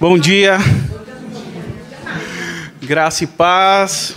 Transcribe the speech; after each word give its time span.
Bom 0.00 0.18
dia, 0.18 0.58
graça 2.82 3.22
e 3.22 3.26
paz. 3.28 4.16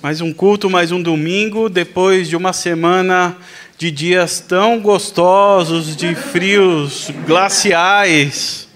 Mais 0.00 0.20
um 0.20 0.32
culto, 0.32 0.70
mais 0.70 0.92
um 0.92 1.02
domingo, 1.02 1.68
depois 1.68 2.28
de 2.28 2.36
uma 2.36 2.52
semana 2.52 3.36
de 3.76 3.90
dias 3.90 4.38
tão 4.38 4.80
gostosos, 4.80 5.96
de 5.96 6.14
frios 6.14 7.10
glaciais. 7.26 8.68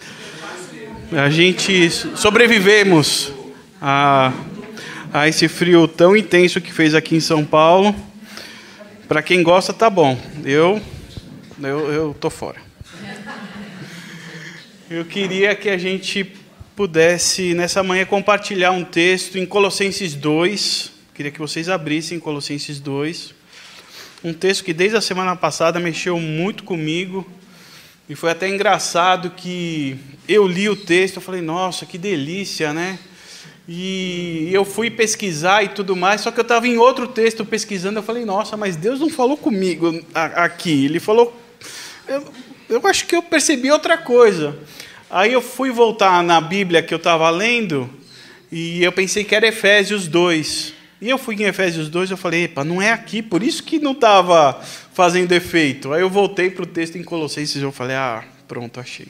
A 1.13 1.31
gente 1.31 1.89
sobrevivemos 2.17 3.33
a, 3.81 4.33
a 5.13 5.29
esse 5.29 5.47
frio 5.47 5.87
tão 5.87 6.17
intenso 6.17 6.61
que 6.61 6.73
fez 6.73 6.97
aqui 6.97 7.15
em 7.15 7.21
São 7.21 7.45
Paulo. 7.45 7.95
Para 9.07 9.23
quem 9.23 9.41
gosta, 9.41 9.73
tá 9.73 9.89
bom. 9.89 10.19
Eu, 10.45 10.83
eu, 11.63 11.93
eu 11.93 12.17
tô 12.19 12.29
fora. 12.29 12.70
Eu 14.91 15.05
queria 15.05 15.55
que 15.55 15.69
a 15.69 15.79
gente 15.79 16.33
pudesse, 16.75 17.55
nessa 17.55 17.81
manhã, 17.81 18.05
compartilhar 18.05 18.73
um 18.73 18.83
texto 18.83 19.39
em 19.39 19.47
Colossenses 19.47 20.17
2. 20.17 20.91
Queria 21.15 21.31
que 21.31 21.39
vocês 21.39 21.69
abrissem 21.69 22.19
Colossenses 22.19 22.81
2. 22.81 23.33
Um 24.25 24.33
texto 24.33 24.65
que 24.65 24.73
desde 24.73 24.97
a 24.97 25.01
semana 25.01 25.37
passada 25.37 25.79
mexeu 25.79 26.19
muito 26.19 26.65
comigo. 26.65 27.25
E 28.09 28.17
foi 28.17 28.33
até 28.33 28.49
engraçado 28.49 29.31
que 29.31 29.97
eu 30.27 30.45
li 30.45 30.69
o 30.69 30.75
texto, 30.75 31.19
eu 31.19 31.23
falei, 31.23 31.41
nossa, 31.41 31.87
que 31.87 31.97
delícia, 31.97 32.73
né? 32.73 32.99
E 33.69 34.51
eu 34.53 34.65
fui 34.65 34.91
pesquisar 34.91 35.63
e 35.63 35.69
tudo 35.69 35.95
mais, 35.95 36.23
só 36.23 36.33
que 36.33 36.41
eu 36.41 36.43
estava 36.43 36.67
em 36.67 36.79
outro 36.79 37.07
texto 37.07 37.45
pesquisando, 37.45 38.01
eu 38.01 38.03
falei, 38.03 38.25
nossa, 38.25 38.57
mas 38.57 38.75
Deus 38.75 38.99
não 38.99 39.09
falou 39.09 39.37
comigo 39.37 40.05
aqui. 40.13 40.87
Ele 40.87 40.99
falou. 40.99 41.41
Eu, 42.71 42.87
acho 42.87 43.05
que 43.05 43.17
eu 43.17 43.23
percebi 43.23 43.69
outra 43.69 43.99
coisa. 43.99 44.57
Aí 45.11 45.33
eu 45.33 45.43
fui 45.43 45.73
voltar 45.73 46.23
na 46.23 46.41
Bíblia 46.41 46.81
que 46.81 46.95
eu 46.95 46.99
estava 46.99 47.29
lendo 47.29 47.91
e 48.51 48.81
eu 48.85 48.93
pensei 48.93 49.25
que 49.25 49.35
era 49.35 49.49
Efésios 49.49 50.07
2. 50.07 50.73
E 51.01 51.11
eu 51.11 51.19
fui 51.19 51.35
em 51.35 51.47
Efésios 51.47 51.89
2 51.89 52.11
e 52.11 52.13
eu 52.13 52.17
falei, 52.17 52.45
epa, 52.45 52.63
não 52.63 52.81
é 52.81 52.93
aqui, 52.93 53.23
por 53.23 53.43
isso 53.43 53.65
que 53.65 53.81
não 53.81 53.91
estava 53.91 54.63
fazendo 54.95 55.33
efeito. 55.33 55.93
Aí 55.93 56.01
eu 56.01 56.09
voltei 56.09 56.49
para 56.49 56.63
o 56.63 56.67
texto 56.67 56.97
em 56.97 57.03
Colossenses 57.03 57.57
e 57.57 57.65
eu 57.65 57.73
falei, 57.73 57.97
ah, 57.97 58.23
pronto, 58.47 58.79
achei. 58.79 59.09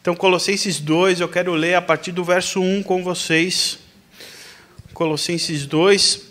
Então, 0.00 0.14
Colossenses 0.14 0.78
2, 0.78 1.18
eu 1.18 1.28
quero 1.28 1.54
ler 1.54 1.74
a 1.74 1.82
partir 1.82 2.12
do 2.12 2.22
verso 2.22 2.60
1 2.60 2.84
com 2.84 3.02
vocês. 3.02 3.80
Colossenses 4.94 5.66
2, 5.66 6.27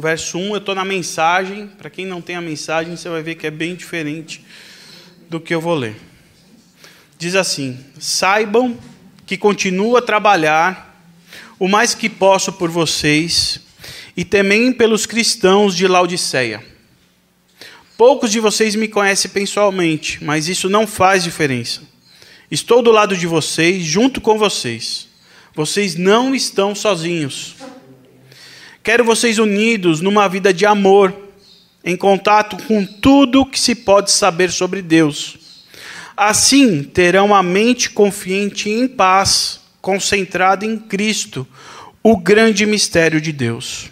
verso 0.00 0.38
1, 0.38 0.50
eu 0.50 0.56
estou 0.58 0.74
na 0.74 0.84
mensagem. 0.84 1.66
Para 1.66 1.90
quem 1.90 2.06
não 2.06 2.20
tem 2.20 2.36
a 2.36 2.40
mensagem, 2.40 2.96
você 2.96 3.08
vai 3.08 3.22
ver 3.22 3.34
que 3.34 3.46
é 3.46 3.50
bem 3.50 3.74
diferente 3.74 4.44
do 5.28 5.40
que 5.40 5.54
eu 5.54 5.60
vou 5.60 5.74
ler 5.74 5.96
diz 7.18 7.34
assim: 7.34 7.78
Saibam 7.98 8.78
que 9.26 9.36
continuo 9.36 9.96
a 9.96 10.02
trabalhar 10.02 10.94
o 11.58 11.68
mais 11.68 11.94
que 11.94 12.08
posso 12.08 12.52
por 12.52 12.70
vocês 12.70 13.60
e 14.16 14.24
também 14.24 14.72
pelos 14.72 15.06
cristãos 15.06 15.74
de 15.74 15.86
Laodiceia. 15.86 16.64
Poucos 17.96 18.30
de 18.30 18.40
vocês 18.40 18.74
me 18.74 18.88
conhecem 18.88 19.30
pessoalmente, 19.30 20.22
mas 20.22 20.48
isso 20.48 20.68
não 20.68 20.86
faz 20.86 21.24
diferença. 21.24 21.80
Estou 22.50 22.82
do 22.82 22.92
lado 22.92 23.16
de 23.16 23.26
vocês, 23.26 23.82
junto 23.82 24.20
com 24.20 24.38
vocês. 24.38 25.08
Vocês 25.54 25.96
não 25.96 26.34
estão 26.34 26.74
sozinhos. 26.74 27.56
Quero 28.86 29.04
vocês 29.04 29.38
unidos 29.38 30.00
numa 30.00 30.28
vida 30.28 30.54
de 30.54 30.64
amor, 30.64 31.12
em 31.84 31.96
contato 31.96 32.56
com 32.64 32.86
tudo 32.86 33.44
que 33.44 33.58
se 33.58 33.74
pode 33.74 34.12
saber 34.12 34.50
sobre 34.50 34.80
Deus 34.80 35.44
Assim 36.16 36.82
terão 36.82 37.34
a 37.34 37.42
mente 37.42 37.90
confiante 37.90 38.70
e 38.70 38.72
em 38.72 38.88
paz, 38.88 39.60
concentrada 39.82 40.64
em 40.64 40.78
Cristo, 40.78 41.46
o 42.02 42.16
grande 42.16 42.64
mistério 42.64 43.20
de 43.20 43.32
Deus. 43.32 43.90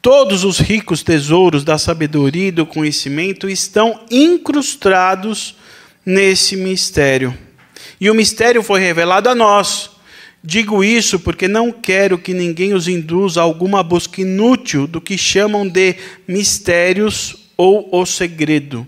Todos 0.00 0.44
os 0.44 0.58
ricos 0.58 1.02
tesouros 1.02 1.64
da 1.64 1.76
sabedoria 1.76 2.48
e 2.48 2.52
do 2.52 2.64
conhecimento 2.64 3.48
estão 3.48 4.04
incrustados 4.10 5.56
nesse 6.06 6.56
mistério. 6.56 7.36
E 8.00 8.08
o 8.08 8.14
mistério 8.14 8.62
foi 8.62 8.80
revelado 8.80 9.28
a 9.28 9.34
nós. 9.34 9.90
Digo 10.46 10.84
isso 10.84 11.18
porque 11.18 11.48
não 11.48 11.72
quero 11.72 12.18
que 12.18 12.34
ninguém 12.34 12.74
os 12.74 12.86
induza 12.86 13.40
a 13.40 13.44
alguma 13.44 13.82
busca 13.82 14.20
inútil 14.20 14.86
do 14.86 15.00
que 15.00 15.16
chamam 15.16 15.66
de 15.66 15.96
mistérios 16.28 17.48
ou 17.56 17.88
o 17.90 18.04
segredo. 18.04 18.86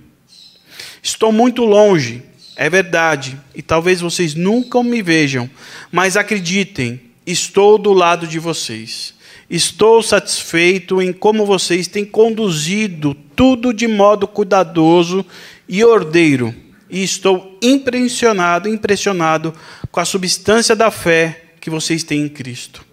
Estou 1.03 1.33
muito 1.33 1.65
longe 1.65 2.23
é 2.57 2.71
verdade, 2.71 3.39
e 3.55 3.61
talvez 3.61 4.01
vocês 4.01 4.35
nunca 4.35 4.83
me 4.83 5.03
vejam, 5.03 5.49
mas 5.93 6.17
acreditem, 6.17 6.99
estou 7.27 7.77
do 7.77 7.93
lado 7.93 8.27
de 8.27 8.39
vocês. 8.39 9.15
Estou 9.49 10.03
satisfeito 10.03 11.01
em 11.03 11.13
como 11.13 11.45
vocês 11.45 11.87
têm 11.87 12.05
conduzido 12.05 13.15
tudo 13.37 13.75
de 13.75 13.87
modo 13.87 14.27
cuidadoso 14.27 15.25
e 15.69 15.85
ordeiro, 15.85 16.55
e 16.89 17.03
estou 17.03 17.59
impressionado, 17.63 18.71
impressionado 18.71 19.53
com 19.93 20.01
a 20.01 20.05
substância 20.07 20.75
da 20.75 20.91
fé 20.91 21.43
que 21.67 21.71
vocês 21.71 22.05
têm 22.05 22.23
em 22.23 22.29
Cristo. 22.29 22.87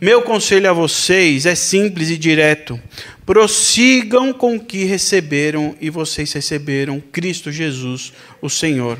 Meu 0.00 0.22
conselho 0.22 0.68
a 0.68 0.72
vocês 0.72 1.46
é 1.46 1.54
simples 1.54 2.10
e 2.10 2.18
direto. 2.18 2.80
Prossigam 3.24 4.32
com 4.32 4.56
o 4.56 4.60
que 4.60 4.82
receberam 4.82 5.76
e 5.80 5.88
vocês 5.88 6.32
receberam 6.32 7.00
Cristo 7.00 7.52
Jesus, 7.52 8.12
o 8.40 8.50
Senhor. 8.50 8.98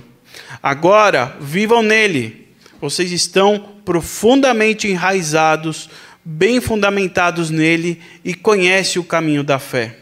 Agora, 0.62 1.36
vivam 1.40 1.82
nele. 1.82 2.46
Vocês 2.80 3.10
estão 3.10 3.72
profundamente 3.84 4.86
enraizados, 4.86 5.90
bem 6.24 6.60
fundamentados 6.60 7.50
nele 7.50 8.00
e 8.24 8.34
conhecem 8.34 9.02
o 9.02 9.04
caminho 9.04 9.42
da 9.42 9.58
fé. 9.58 9.96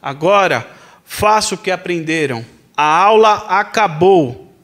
Agora, 0.00 0.70
faça 1.04 1.56
o 1.56 1.58
que 1.58 1.72
aprenderam. 1.72 2.46
A 2.76 2.84
aula 2.84 3.46
acabou. 3.48 4.54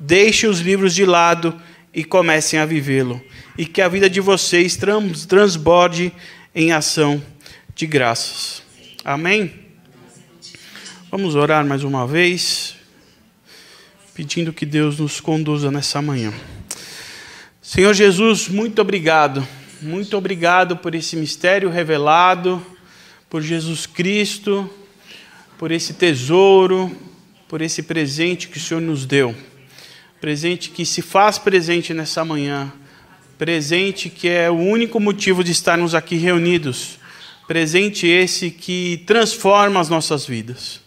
Deixe 0.00 0.46
os 0.46 0.60
livros 0.60 0.94
de 0.94 1.04
lado 1.04 1.54
e 1.96 2.04
comecem 2.04 2.60
a 2.60 2.66
vivê-lo 2.66 3.18
e 3.56 3.64
que 3.64 3.80
a 3.80 3.88
vida 3.88 4.10
de 4.10 4.20
vocês 4.20 4.76
trans, 4.76 5.24
transborde 5.24 6.12
em 6.54 6.70
ação 6.70 7.22
de 7.74 7.86
graças. 7.86 8.62
Amém? 9.02 9.50
Vamos 11.10 11.34
orar 11.34 11.64
mais 11.64 11.82
uma 11.84 12.06
vez, 12.06 12.76
pedindo 14.12 14.52
que 14.52 14.66
Deus 14.66 14.98
nos 14.98 15.20
conduza 15.20 15.70
nessa 15.70 16.02
manhã. 16.02 16.34
Senhor 17.62 17.94
Jesus, 17.94 18.46
muito 18.46 18.82
obrigado. 18.82 19.46
Muito 19.80 20.18
obrigado 20.18 20.76
por 20.76 20.94
esse 20.94 21.16
mistério 21.16 21.70
revelado, 21.70 22.64
por 23.30 23.40
Jesus 23.40 23.86
Cristo, 23.86 24.68
por 25.58 25.70
esse 25.70 25.94
tesouro, 25.94 26.94
por 27.48 27.62
esse 27.62 27.82
presente 27.82 28.48
que 28.48 28.58
o 28.58 28.60
Senhor 28.60 28.80
nos 28.82 29.06
deu. 29.06 29.34
Presente 30.20 30.70
que 30.70 30.84
se 30.84 31.02
faz 31.02 31.38
presente 31.38 31.92
nessa 31.92 32.24
manhã 32.24 32.72
presente 33.38 34.08
que 34.08 34.28
é 34.28 34.50
o 34.50 34.54
único 34.54 34.98
motivo 34.98 35.44
de 35.44 35.52
estarmos 35.52 35.94
aqui 35.94 36.16
reunidos, 36.16 36.98
presente 37.46 38.06
esse 38.06 38.50
que 38.50 39.02
transforma 39.06 39.80
as 39.80 39.88
nossas 39.88 40.26
vidas. 40.26 40.80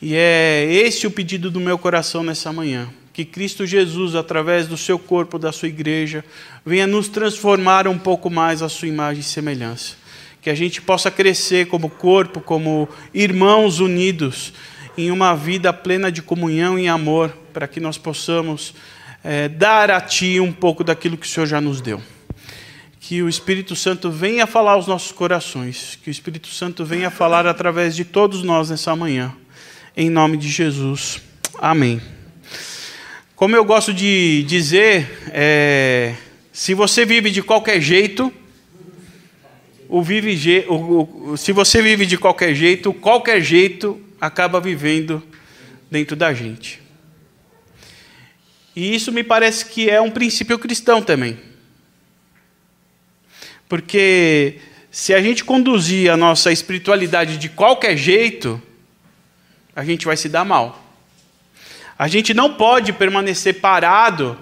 E 0.00 0.14
é 0.14 0.66
esse 0.70 1.06
o 1.06 1.10
pedido 1.10 1.50
do 1.50 1.60
meu 1.60 1.78
coração 1.78 2.22
nessa 2.22 2.52
manhã. 2.52 2.88
Que 3.12 3.24
Cristo 3.24 3.66
Jesus, 3.66 4.14
através 4.14 4.68
do 4.68 4.76
seu 4.76 4.96
corpo, 4.96 5.38
da 5.38 5.50
sua 5.50 5.68
igreja, 5.68 6.24
venha 6.64 6.86
nos 6.86 7.08
transformar 7.08 7.88
um 7.88 7.98
pouco 7.98 8.30
mais 8.30 8.62
a 8.62 8.68
sua 8.68 8.86
imagem 8.86 9.20
e 9.20 9.24
semelhança. 9.24 9.96
Que 10.40 10.50
a 10.50 10.54
gente 10.54 10.80
possa 10.80 11.10
crescer 11.10 11.66
como 11.66 11.90
corpo, 11.90 12.40
como 12.40 12.88
irmãos 13.12 13.80
unidos, 13.80 14.52
em 14.98 15.12
uma 15.12 15.32
vida 15.36 15.72
plena 15.72 16.10
de 16.10 16.20
comunhão 16.20 16.76
e 16.76 16.88
amor, 16.88 17.32
para 17.52 17.68
que 17.68 17.78
nós 17.78 17.96
possamos 17.96 18.74
é, 19.22 19.48
dar 19.48 19.92
a 19.92 20.00
Ti 20.00 20.40
um 20.40 20.52
pouco 20.52 20.82
daquilo 20.82 21.16
que 21.16 21.24
o 21.24 21.28
Senhor 21.30 21.46
já 21.46 21.60
nos 21.60 21.80
deu. 21.80 22.02
Que 22.98 23.22
o 23.22 23.28
Espírito 23.28 23.76
Santo 23.76 24.10
venha 24.10 24.44
falar 24.44 24.72
aos 24.72 24.88
nossos 24.88 25.12
corações, 25.12 25.96
que 26.02 26.10
o 26.10 26.12
Espírito 26.12 26.48
Santo 26.48 26.84
venha 26.84 27.10
falar 27.10 27.46
através 27.46 27.94
de 27.94 28.04
todos 28.04 28.42
nós 28.42 28.70
nessa 28.70 28.96
manhã, 28.96 29.32
em 29.96 30.10
nome 30.10 30.36
de 30.36 30.48
Jesus. 30.48 31.22
Amém. 31.60 32.02
Como 33.36 33.54
eu 33.54 33.64
gosto 33.64 33.94
de 33.94 34.42
dizer, 34.48 35.28
é, 35.28 36.12
se 36.52 36.74
você 36.74 37.06
vive 37.06 37.30
de 37.30 37.40
qualquer 37.40 37.80
jeito, 37.80 38.32
o 39.88 40.02
vive, 40.02 40.66
o, 40.68 41.30
o, 41.30 41.36
se 41.36 41.52
você 41.52 41.80
vive 41.80 42.04
de 42.04 42.18
qualquer 42.18 42.52
jeito, 42.52 42.92
qualquer 42.92 43.40
jeito 43.40 44.07
acaba 44.20 44.60
vivendo 44.60 45.22
dentro 45.90 46.16
da 46.16 46.32
gente. 46.34 46.80
E 48.74 48.94
isso 48.94 49.10
me 49.10 49.24
parece 49.24 49.64
que 49.66 49.90
é 49.90 50.00
um 50.00 50.10
princípio 50.10 50.58
cristão 50.58 51.02
também. 51.02 51.38
Porque 53.68 54.60
se 54.90 55.12
a 55.12 55.20
gente 55.20 55.44
conduzir 55.44 56.10
a 56.10 56.16
nossa 56.16 56.52
espiritualidade 56.52 57.36
de 57.38 57.48
qualquer 57.48 57.96
jeito, 57.96 58.60
a 59.74 59.84
gente 59.84 60.06
vai 60.06 60.16
se 60.16 60.28
dar 60.28 60.44
mal. 60.44 60.84
A 61.98 62.06
gente 62.06 62.32
não 62.32 62.54
pode 62.54 62.92
permanecer 62.92 63.60
parado 63.60 64.38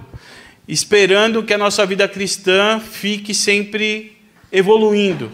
esperando 0.69 1.43
que 1.43 1.55
a 1.55 1.59
nossa 1.59 1.87
vida 1.87 2.09
cristã 2.09 2.81
fique 2.81 3.33
sempre 3.33 4.19
evoluindo. 4.53 5.31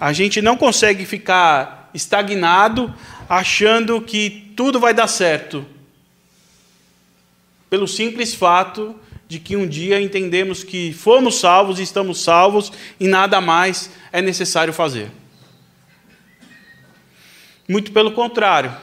A 0.00 0.12
gente 0.12 0.42
não 0.42 0.56
consegue 0.56 1.04
ficar 1.04 1.77
estagnado 1.98 2.94
achando 3.28 4.00
que 4.00 4.52
tudo 4.56 4.80
vai 4.80 4.94
dar 4.94 5.06
certo. 5.06 5.66
Pelo 7.68 7.86
simples 7.86 8.34
fato 8.34 8.96
de 9.28 9.38
que 9.38 9.54
um 9.54 9.66
dia 9.66 10.00
entendemos 10.00 10.64
que 10.64 10.92
fomos 10.94 11.38
salvos 11.38 11.78
e 11.78 11.82
estamos 11.82 12.22
salvos 12.22 12.72
e 12.98 13.06
nada 13.06 13.40
mais 13.40 13.90
é 14.10 14.22
necessário 14.22 14.72
fazer. 14.72 15.10
Muito 17.68 17.92
pelo 17.92 18.12
contrário, 18.12 18.74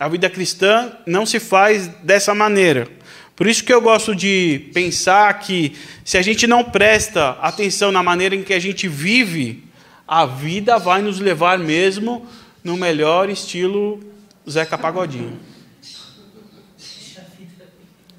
a 0.00 0.08
vida 0.08 0.30
cristã 0.30 0.92
não 1.06 1.26
se 1.26 1.38
faz 1.38 1.88
dessa 1.88 2.34
maneira. 2.34 2.88
Por 3.36 3.46
isso 3.46 3.62
que 3.64 3.72
eu 3.72 3.82
gosto 3.82 4.14
de 4.14 4.70
pensar 4.72 5.38
que 5.40 5.76
se 6.02 6.16
a 6.16 6.22
gente 6.22 6.46
não 6.46 6.64
presta 6.64 7.30
atenção 7.42 7.92
na 7.92 8.02
maneira 8.02 8.34
em 8.34 8.42
que 8.42 8.54
a 8.54 8.58
gente 8.58 8.88
vive, 8.88 9.64
a 10.06 10.26
vida 10.26 10.78
vai 10.78 11.02
nos 11.02 11.20
levar 11.20 11.58
mesmo 11.58 12.26
no 12.62 12.76
melhor 12.76 13.28
estilo 13.28 14.00
Zeca 14.48 14.78
Pagodinho. 14.78 15.38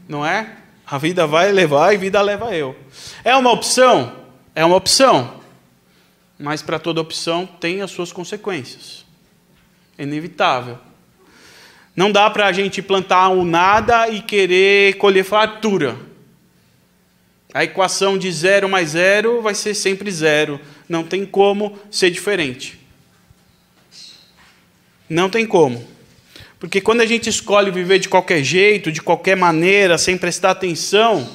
Não 0.07 0.25
é? 0.25 0.57
A 0.85 0.97
vida 0.97 1.25
vai 1.25 1.51
levar 1.51 1.93
e 1.93 1.97
vida 1.97 2.21
leva 2.21 2.55
eu. 2.55 2.75
É 3.23 3.35
uma 3.35 3.51
opção? 3.51 4.13
É 4.53 4.63
uma 4.63 4.75
opção. 4.75 5.41
Mas 6.37 6.61
para 6.61 6.77
toda 6.77 7.01
opção 7.01 7.45
tem 7.45 7.81
as 7.81 7.91
suas 7.91 8.11
consequências. 8.11 9.05
É 9.97 10.03
inevitável. 10.03 10.77
Não 11.95 12.11
dá 12.11 12.29
para 12.29 12.47
a 12.47 12.51
gente 12.51 12.81
plantar 12.81 13.29
um 13.29 13.45
nada 13.45 14.09
e 14.09 14.21
querer 14.21 14.97
colher 14.97 15.23
fartura. 15.23 15.95
A 17.53 17.63
equação 17.63 18.17
de 18.17 18.31
zero 18.31 18.67
mais 18.67 18.89
zero 18.89 19.41
vai 19.41 19.53
ser 19.53 19.75
sempre 19.75 20.11
zero. 20.11 20.59
Não 20.89 21.03
tem 21.03 21.23
como 21.23 21.77
ser 21.91 22.09
diferente. 22.09 22.82
Não 25.13 25.29
tem 25.29 25.45
como. 25.45 25.87
Porque 26.59 26.81
quando 26.81 27.01
a 27.01 27.05
gente 27.05 27.29
escolhe 27.29 27.69
viver 27.69 27.99
de 27.99 28.09
qualquer 28.09 28.43
jeito, 28.43 28.91
de 28.91 28.99
qualquer 28.99 29.37
maneira, 29.37 29.95
sem 29.95 30.17
prestar 30.17 30.51
atenção, 30.51 31.29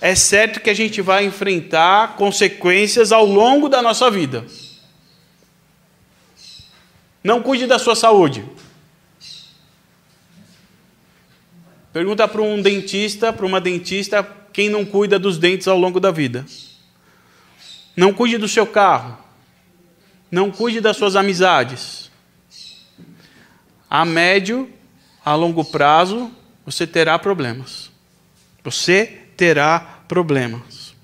é 0.00 0.14
certo 0.14 0.58
que 0.58 0.70
a 0.70 0.74
gente 0.74 1.02
vai 1.02 1.26
enfrentar 1.26 2.16
consequências 2.16 3.12
ao 3.12 3.26
longo 3.26 3.68
da 3.68 3.82
nossa 3.82 4.10
vida. 4.10 4.46
Não 7.22 7.42
cuide 7.42 7.66
da 7.66 7.78
sua 7.78 7.94
saúde. 7.94 8.42
Pergunta 11.92 12.26
para 12.26 12.40
um 12.40 12.62
dentista, 12.62 13.34
para 13.34 13.44
uma 13.44 13.60
dentista, 13.60 14.26
quem 14.50 14.70
não 14.70 14.86
cuida 14.86 15.18
dos 15.18 15.36
dentes 15.36 15.68
ao 15.68 15.76
longo 15.76 16.00
da 16.00 16.10
vida. 16.10 16.46
Não 17.94 18.14
cuide 18.14 18.38
do 18.38 18.48
seu 18.48 18.66
carro. 18.66 19.18
Não 20.30 20.50
cuide 20.50 20.80
das 20.80 20.96
suas 20.96 21.16
amizades. 21.16 22.09
A 23.90 24.04
médio, 24.04 24.70
a 25.24 25.34
longo 25.34 25.64
prazo, 25.64 26.30
você 26.64 26.86
terá 26.86 27.18
problemas. 27.18 27.90
Você 28.62 29.18
terá 29.36 29.80
problemas. 30.06 30.94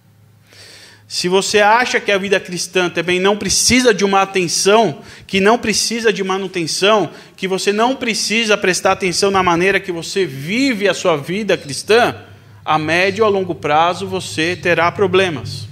Se 1.08 1.28
você 1.28 1.60
acha 1.60 2.00
que 2.00 2.10
a 2.10 2.18
vida 2.18 2.38
cristã 2.40 2.90
também 2.90 3.20
não 3.20 3.36
precisa 3.36 3.94
de 3.94 4.04
uma 4.04 4.22
atenção, 4.22 5.00
que 5.26 5.40
não 5.40 5.56
precisa 5.56 6.12
de 6.12 6.22
manutenção, 6.24 7.10
que 7.36 7.46
você 7.46 7.72
não 7.72 7.94
precisa 7.94 8.56
prestar 8.56 8.92
atenção 8.92 9.30
na 9.30 9.42
maneira 9.42 9.78
que 9.78 9.92
você 9.92 10.26
vive 10.26 10.88
a 10.88 10.94
sua 10.94 11.16
vida 11.16 11.56
cristã, 11.56 12.22
a 12.64 12.76
médio 12.78 13.24
ou 13.24 13.30
a 13.30 13.32
longo 13.32 13.54
prazo 13.54 14.06
você 14.06 14.56
terá 14.56 14.90
problemas. 14.90 15.68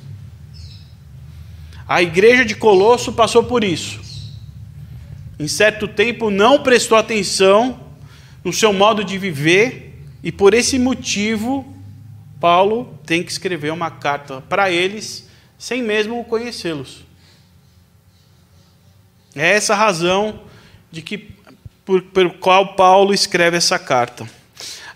A 1.87 2.00
igreja 2.00 2.44
de 2.44 2.55
Colosso 2.55 3.12
passou 3.12 3.43
por 3.43 3.64
isso. 3.64 4.03
Em 5.38 5.48
certo 5.48 5.88
tempo 5.88 6.31
não 6.31 6.62
prestou 6.62 6.96
atenção 6.96 7.81
no 8.44 8.52
seu 8.52 8.72
modo 8.72 9.02
de 9.02 9.19
viver 9.19 9.98
e 10.22 10.31
por 10.31 10.54
esse 10.54 10.78
motivo 10.78 11.75
Paulo 12.40 12.98
tem 13.06 13.22
que 13.22 13.32
escrever 13.32 13.72
uma 13.72 13.90
carta 13.90 14.42
para 14.42 14.70
eles, 14.70 15.28
sem 15.58 15.82
mesmo 15.82 16.22
conhecê-los. 16.25 17.04
É 19.34 19.54
essa 19.54 19.72
a 19.72 19.76
razão 19.76 20.40
de 20.90 21.02
que 21.02 21.34
por, 21.84 22.02
por 22.02 22.34
qual 22.34 22.75
Paulo 22.75 23.12
escreve 23.12 23.56
essa 23.56 23.78
carta. 23.78 24.28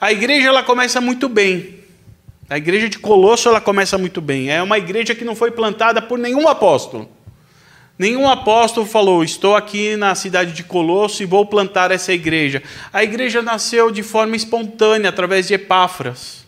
A 0.00 0.12
igreja 0.12 0.48
ela 0.48 0.62
começa 0.62 1.00
muito 1.00 1.28
bem. 1.28 1.80
A 2.48 2.56
igreja 2.56 2.88
de 2.88 2.98
Colosso 2.98 3.48
ela 3.48 3.60
começa 3.60 3.98
muito 3.98 4.20
bem. 4.20 4.50
É 4.50 4.62
uma 4.62 4.78
igreja 4.78 5.14
que 5.14 5.24
não 5.24 5.34
foi 5.34 5.50
plantada 5.50 6.00
por 6.00 6.18
nenhum 6.18 6.48
apóstolo. 6.48 7.10
Nenhum 7.98 8.28
apóstolo 8.28 8.86
falou: 8.86 9.24
Estou 9.24 9.56
aqui 9.56 9.96
na 9.96 10.14
cidade 10.14 10.52
de 10.52 10.62
Colosso 10.62 11.22
e 11.22 11.26
vou 11.26 11.44
plantar 11.44 11.90
essa 11.90 12.12
igreja. 12.12 12.62
A 12.92 13.02
igreja 13.02 13.42
nasceu 13.42 13.90
de 13.90 14.02
forma 14.02 14.36
espontânea, 14.36 15.08
através 15.08 15.48
de 15.48 15.54
Epáfras 15.54 16.38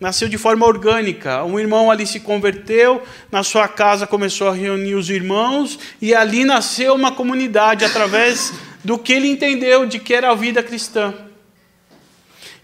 nasceu 0.00 0.28
de 0.28 0.38
forma 0.38 0.66
orgânica. 0.66 1.44
Um 1.44 1.60
irmão 1.60 1.90
ali 1.90 2.06
se 2.06 2.20
converteu, 2.20 3.02
na 3.30 3.42
sua 3.42 3.68
casa 3.68 4.06
começou 4.06 4.48
a 4.48 4.54
reunir 4.54 4.94
os 4.94 5.10
irmãos, 5.10 5.78
e 6.00 6.14
ali 6.14 6.44
nasceu 6.44 6.94
uma 6.94 7.12
comunidade 7.12 7.84
através 7.84 8.52
do 8.82 8.98
que 8.98 9.12
ele 9.12 9.28
entendeu 9.28 9.84
de 9.84 9.98
que 9.98 10.14
era 10.14 10.30
a 10.30 10.34
vida 10.34 10.62
cristã. 10.62 11.12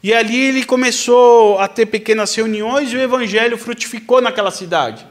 E 0.03 0.15
ali 0.15 0.37
ele 0.37 0.65
começou 0.65 1.59
a 1.59 1.69
ter 1.69 1.85
pequenas 1.87 2.35
reuniões 2.35 2.91
e 2.93 2.97
o 2.97 3.01
evangelho 3.01 3.59
frutificou 3.59 4.23
naquela 4.23 4.51
cidade. 4.51 5.07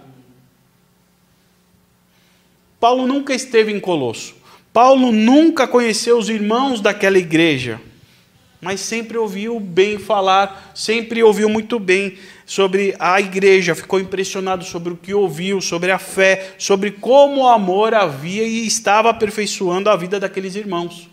Paulo 2.85 3.07
nunca 3.07 3.33
esteve 3.33 3.71
em 3.71 3.79
Colosso. 3.79 4.35
Paulo 4.71 5.11
nunca 5.11 5.67
conheceu 5.67 6.19
os 6.19 6.29
irmãos 6.29 6.79
daquela 6.79 7.17
igreja 7.17 7.81
mas 8.61 8.79
sempre 8.79 9.17
ouviu 9.17 9.59
bem 9.59 9.99
falar, 9.99 10.71
sempre 10.73 11.21
ouviu 11.21 11.47
muito 11.49 11.79
bem 11.79 12.17
sobre 12.45 12.95
a 12.97 13.19
igreja, 13.19 13.75
ficou 13.75 13.99
impressionado 13.99 14.63
sobre 14.63 14.93
o 14.93 14.97
que 14.97 15.13
ouviu, 15.13 15.61
sobre 15.61 15.91
a 15.91 15.99
fé, 15.99 16.55
sobre 16.57 16.89
como 16.89 17.41
o 17.41 17.47
amor 17.47 17.93
havia 17.93 18.43
e 18.43 18.65
estava 18.65 19.11
aperfeiçoando 19.11 19.87
a 19.87 19.95
vida 19.95 20.19
daqueles 20.19 20.55
irmãos. 20.55 21.07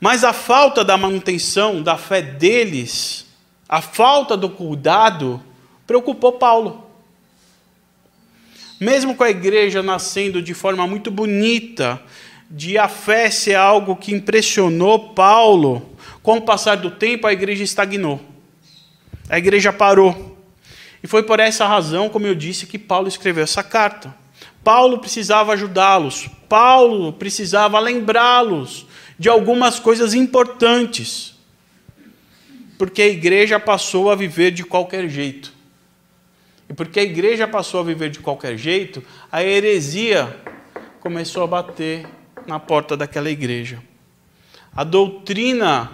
Mas 0.00 0.24
a 0.24 0.32
falta 0.32 0.82
da 0.82 0.96
manutenção 0.96 1.82
da 1.82 1.98
fé 1.98 2.22
deles, 2.22 3.26
a 3.68 3.82
falta 3.82 4.36
do 4.36 4.48
cuidado, 4.48 5.42
preocupou 5.86 6.32
Paulo. 6.32 6.89
Mesmo 8.80 9.14
com 9.14 9.22
a 9.22 9.28
igreja 9.28 9.82
nascendo 9.82 10.40
de 10.40 10.54
forma 10.54 10.86
muito 10.86 11.10
bonita, 11.10 12.02
de 12.50 12.78
a 12.78 12.88
fé 12.88 13.30
ser 13.30 13.54
algo 13.54 13.94
que 13.94 14.14
impressionou 14.14 15.10
Paulo, 15.10 15.94
com 16.22 16.38
o 16.38 16.42
passar 16.42 16.76
do 16.76 16.90
tempo 16.90 17.26
a 17.26 17.32
igreja 17.32 17.62
estagnou. 17.62 18.18
A 19.28 19.36
igreja 19.36 19.70
parou. 19.70 20.38
E 21.02 21.06
foi 21.06 21.22
por 21.22 21.38
essa 21.40 21.66
razão, 21.66 22.08
como 22.08 22.26
eu 22.26 22.34
disse, 22.34 22.66
que 22.66 22.78
Paulo 22.78 23.06
escreveu 23.06 23.44
essa 23.44 23.62
carta. 23.62 24.14
Paulo 24.64 24.98
precisava 24.98 25.52
ajudá-los. 25.52 26.30
Paulo 26.48 27.12
precisava 27.12 27.78
lembrá-los 27.78 28.86
de 29.18 29.28
algumas 29.28 29.78
coisas 29.78 30.14
importantes. 30.14 31.34
Porque 32.78 33.02
a 33.02 33.08
igreja 33.08 33.60
passou 33.60 34.10
a 34.10 34.16
viver 34.16 34.50
de 34.50 34.64
qualquer 34.64 35.06
jeito. 35.08 35.59
E 36.70 36.72
porque 36.72 37.00
a 37.00 37.02
igreja 37.02 37.48
passou 37.48 37.80
a 37.80 37.82
viver 37.82 38.10
de 38.10 38.20
qualquer 38.20 38.56
jeito, 38.56 39.02
a 39.32 39.42
heresia 39.42 40.40
começou 41.00 41.42
a 41.42 41.46
bater 41.48 42.06
na 42.46 42.60
porta 42.60 42.96
daquela 42.96 43.28
igreja. 43.28 43.82
A 44.74 44.84
doutrina, 44.84 45.90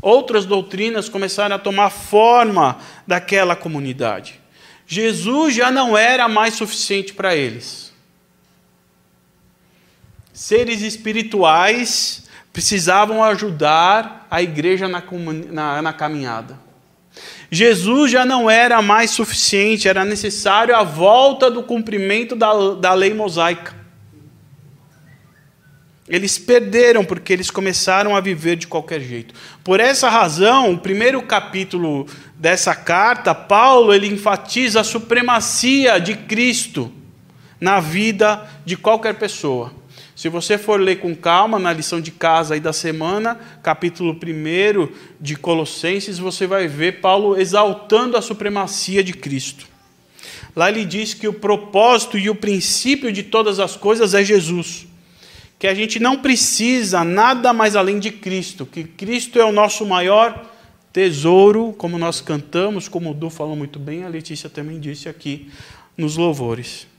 outras 0.00 0.46
doutrinas 0.46 1.08
começaram 1.08 1.56
a 1.56 1.58
tomar 1.58 1.90
forma 1.90 2.78
daquela 3.04 3.56
comunidade. 3.56 4.40
Jesus 4.86 5.52
já 5.52 5.68
não 5.68 5.98
era 5.98 6.28
mais 6.28 6.54
suficiente 6.54 7.12
para 7.12 7.34
eles. 7.34 7.92
Seres 10.32 10.80
espirituais 10.80 12.28
precisavam 12.52 13.24
ajudar 13.24 14.28
a 14.30 14.40
igreja 14.40 14.86
na, 14.86 15.02
na, 15.50 15.82
na 15.82 15.92
caminhada. 15.92 16.69
Jesus 17.50 18.12
já 18.12 18.24
não 18.24 18.48
era 18.48 18.80
mais 18.80 19.10
suficiente, 19.10 19.88
era 19.88 20.04
necessário 20.04 20.74
a 20.76 20.84
volta 20.84 21.50
do 21.50 21.62
cumprimento 21.62 22.36
da, 22.36 22.74
da 22.74 22.94
lei 22.94 23.12
mosaica. 23.12 23.74
Eles 26.08 26.38
perderam 26.38 27.04
porque 27.04 27.32
eles 27.32 27.50
começaram 27.50 28.16
a 28.16 28.20
viver 28.20 28.56
de 28.56 28.66
qualquer 28.66 29.00
jeito. 29.00 29.34
Por 29.62 29.78
essa 29.80 30.08
razão, 30.08 30.72
o 30.72 30.78
primeiro 30.78 31.22
capítulo 31.22 32.06
dessa 32.36 32.74
carta, 32.74 33.34
Paulo 33.34 33.92
ele 33.94 34.08
enfatiza 34.08 34.80
a 34.80 34.84
supremacia 34.84 36.00
de 36.00 36.16
Cristo 36.16 36.92
na 37.60 37.78
vida 37.78 38.44
de 38.64 38.76
qualquer 38.76 39.14
pessoa. 39.14 39.79
Se 40.20 40.28
você 40.28 40.58
for 40.58 40.78
ler 40.78 40.96
com 40.96 41.16
calma 41.16 41.58
na 41.58 41.72
lição 41.72 41.98
de 41.98 42.10
casa 42.10 42.52
aí 42.52 42.60
da 42.60 42.74
semana, 42.74 43.40
capítulo 43.62 44.12
1 44.12 44.92
de 45.18 45.34
Colossenses, 45.34 46.18
você 46.18 46.46
vai 46.46 46.68
ver 46.68 47.00
Paulo 47.00 47.40
exaltando 47.40 48.18
a 48.18 48.20
supremacia 48.20 49.02
de 49.02 49.14
Cristo. 49.14 49.66
Lá 50.54 50.68
ele 50.68 50.84
diz 50.84 51.14
que 51.14 51.26
o 51.26 51.32
propósito 51.32 52.18
e 52.18 52.28
o 52.28 52.34
princípio 52.34 53.10
de 53.10 53.22
todas 53.22 53.58
as 53.58 53.76
coisas 53.76 54.12
é 54.12 54.22
Jesus. 54.22 54.86
Que 55.58 55.66
a 55.66 55.72
gente 55.72 55.98
não 55.98 56.18
precisa 56.18 57.02
nada 57.02 57.54
mais 57.54 57.74
além 57.74 57.98
de 57.98 58.10
Cristo, 58.10 58.66
que 58.66 58.84
Cristo 58.84 59.40
é 59.40 59.44
o 59.46 59.52
nosso 59.52 59.86
maior 59.86 60.52
tesouro, 60.92 61.72
como 61.78 61.96
nós 61.96 62.20
cantamos, 62.20 62.88
como 62.88 63.12
o 63.12 63.14
Du 63.14 63.30
falou 63.30 63.56
muito 63.56 63.78
bem, 63.78 64.04
a 64.04 64.08
Letícia 64.08 64.50
também 64.50 64.78
disse 64.78 65.08
aqui 65.08 65.50
nos 65.96 66.18
louvores. 66.18 66.89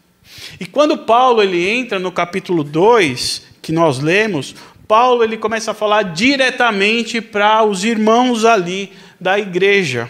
E 0.60 0.66
quando 0.66 0.98
Paulo 1.00 1.42
ele 1.42 1.68
entra 1.68 2.00
no 2.00 2.12
capítulo 2.12 2.64
2, 2.64 3.44
que 3.62 3.72
nós 3.72 4.00
lemos, 4.00 4.56
Paulo 4.88 5.24
ele 5.24 5.38
começa 5.38 5.72
a 5.72 5.74
falar 5.74 6.04
diretamente 6.04 7.22
para 7.22 7.64
os 7.64 7.84
irmãos 7.84 8.46
ali 8.46 8.92
da 9.20 9.40
igreja. 9.40 10.10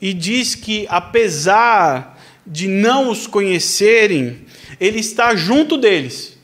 E 0.00 0.12
diz 0.12 0.54
que 0.54 0.86
apesar 0.88 2.18
de 2.46 2.68
não 2.68 3.10
os 3.10 3.26
conhecerem, 3.26 4.44
ele 4.78 5.00
está 5.00 5.34
junto 5.34 5.76
deles. 5.76 6.36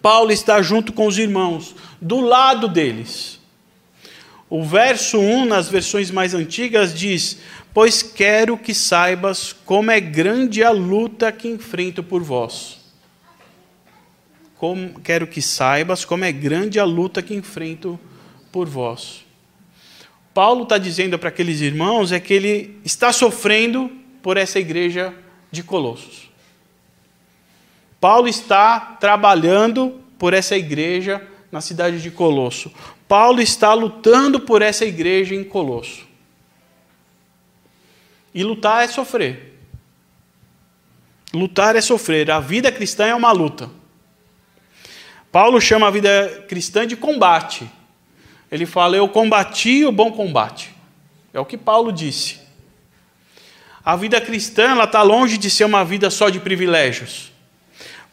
Paulo 0.00 0.32
está 0.32 0.62
junto 0.62 0.92
com 0.92 1.06
os 1.06 1.18
irmãos, 1.18 1.74
do 2.00 2.20
lado 2.20 2.68
deles. 2.68 3.40
O 4.48 4.62
verso 4.62 5.18
1, 5.18 5.46
nas 5.46 5.68
versões 5.68 6.10
mais 6.10 6.34
antigas, 6.34 6.94
diz: 6.94 7.38
Pois 7.74 8.02
quero 8.02 8.58
que 8.58 8.74
saibas 8.74 9.52
como 9.52 9.90
é 9.90 9.98
grande 9.98 10.62
a 10.62 10.70
luta 10.70 11.32
que 11.32 11.48
enfrento 11.48 12.02
por 12.02 12.22
vós. 12.22 12.80
Como, 14.56 15.00
quero 15.00 15.26
que 15.26 15.40
saibas 15.40 16.04
como 16.04 16.24
é 16.24 16.32
grande 16.32 16.78
a 16.78 16.84
luta 16.84 17.22
que 17.22 17.34
enfrento 17.34 17.98
por 18.52 18.68
vós. 18.68 19.24
Paulo 20.34 20.64
está 20.64 20.78
dizendo 20.78 21.18
para 21.18 21.30
aqueles 21.30 21.60
irmãos 21.60 22.12
é 22.12 22.20
que 22.20 22.32
ele 22.32 22.78
está 22.84 23.12
sofrendo 23.12 23.90
por 24.22 24.36
essa 24.36 24.58
igreja 24.58 25.14
de 25.50 25.62
Colossos. 25.62 26.30
Paulo 28.00 28.28
está 28.28 28.80
trabalhando 29.00 30.00
por 30.18 30.34
essa 30.34 30.56
igreja 30.56 31.26
na 31.50 31.60
cidade 31.60 32.00
de 32.00 32.10
Colosso. 32.10 32.72
Paulo 33.06 33.40
está 33.40 33.74
lutando 33.74 34.40
por 34.40 34.62
essa 34.62 34.84
igreja 34.84 35.34
em 35.34 35.44
Colosso. 35.44 36.11
E 38.34 38.42
lutar 38.42 38.84
é 38.84 38.88
sofrer. 38.88 39.58
Lutar 41.32 41.76
é 41.76 41.80
sofrer. 41.80 42.30
A 42.30 42.40
vida 42.40 42.70
cristã 42.70 43.06
é 43.06 43.14
uma 43.14 43.32
luta. 43.32 43.70
Paulo 45.30 45.60
chama 45.60 45.88
a 45.88 45.90
vida 45.90 46.44
cristã 46.48 46.86
de 46.86 46.96
combate. 46.96 47.68
Ele 48.50 48.66
fala: 48.66 48.96
Eu 48.96 49.08
combati 49.08 49.84
o 49.84 49.92
bom 49.92 50.12
combate. 50.12 50.74
É 51.32 51.40
o 51.40 51.44
que 51.46 51.56
Paulo 51.56 51.90
disse. 51.90 52.40
A 53.84 53.96
vida 53.96 54.20
cristã 54.20 54.80
está 54.82 55.02
longe 55.02 55.36
de 55.38 55.50
ser 55.50 55.64
uma 55.64 55.84
vida 55.84 56.10
só 56.10 56.28
de 56.28 56.38
privilégios. 56.38 57.32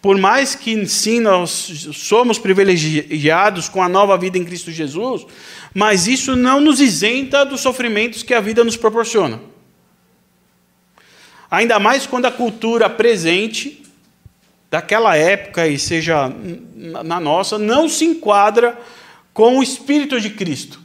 Por 0.01 0.17
mais 0.17 0.55
que 0.55 0.87
sim 0.87 1.19
nós 1.19 1.51
somos 1.93 2.39
privilegiados 2.39 3.67
com 3.67 3.83
a 3.83 3.89
nova 3.89 4.17
vida 4.17 4.37
em 4.37 4.45
Cristo 4.45 4.71
Jesus, 4.71 5.25
mas 5.73 6.07
isso 6.07 6.35
não 6.35 6.61
nos 6.61 6.79
isenta 6.79 7.45
dos 7.45 7.59
sofrimentos 7.59 8.23
que 8.23 8.33
a 8.33 8.39
vida 8.39 8.63
nos 8.63 8.77
proporciona. 8.77 9.41
Ainda 11.49 11.79
mais 11.79 12.05
quando 12.05 12.25
a 12.25 12.31
cultura 12.31 12.89
presente, 12.89 13.83
daquela 14.69 15.15
época 15.15 15.67
e 15.67 15.79
seja 15.79 16.31
na 16.75 17.19
nossa, 17.19 17.57
não 17.57 17.89
se 17.89 18.05
enquadra 18.05 18.79
com 19.33 19.57
o 19.57 19.63
Espírito 19.63 20.19
de 20.21 20.29
Cristo. 20.29 20.79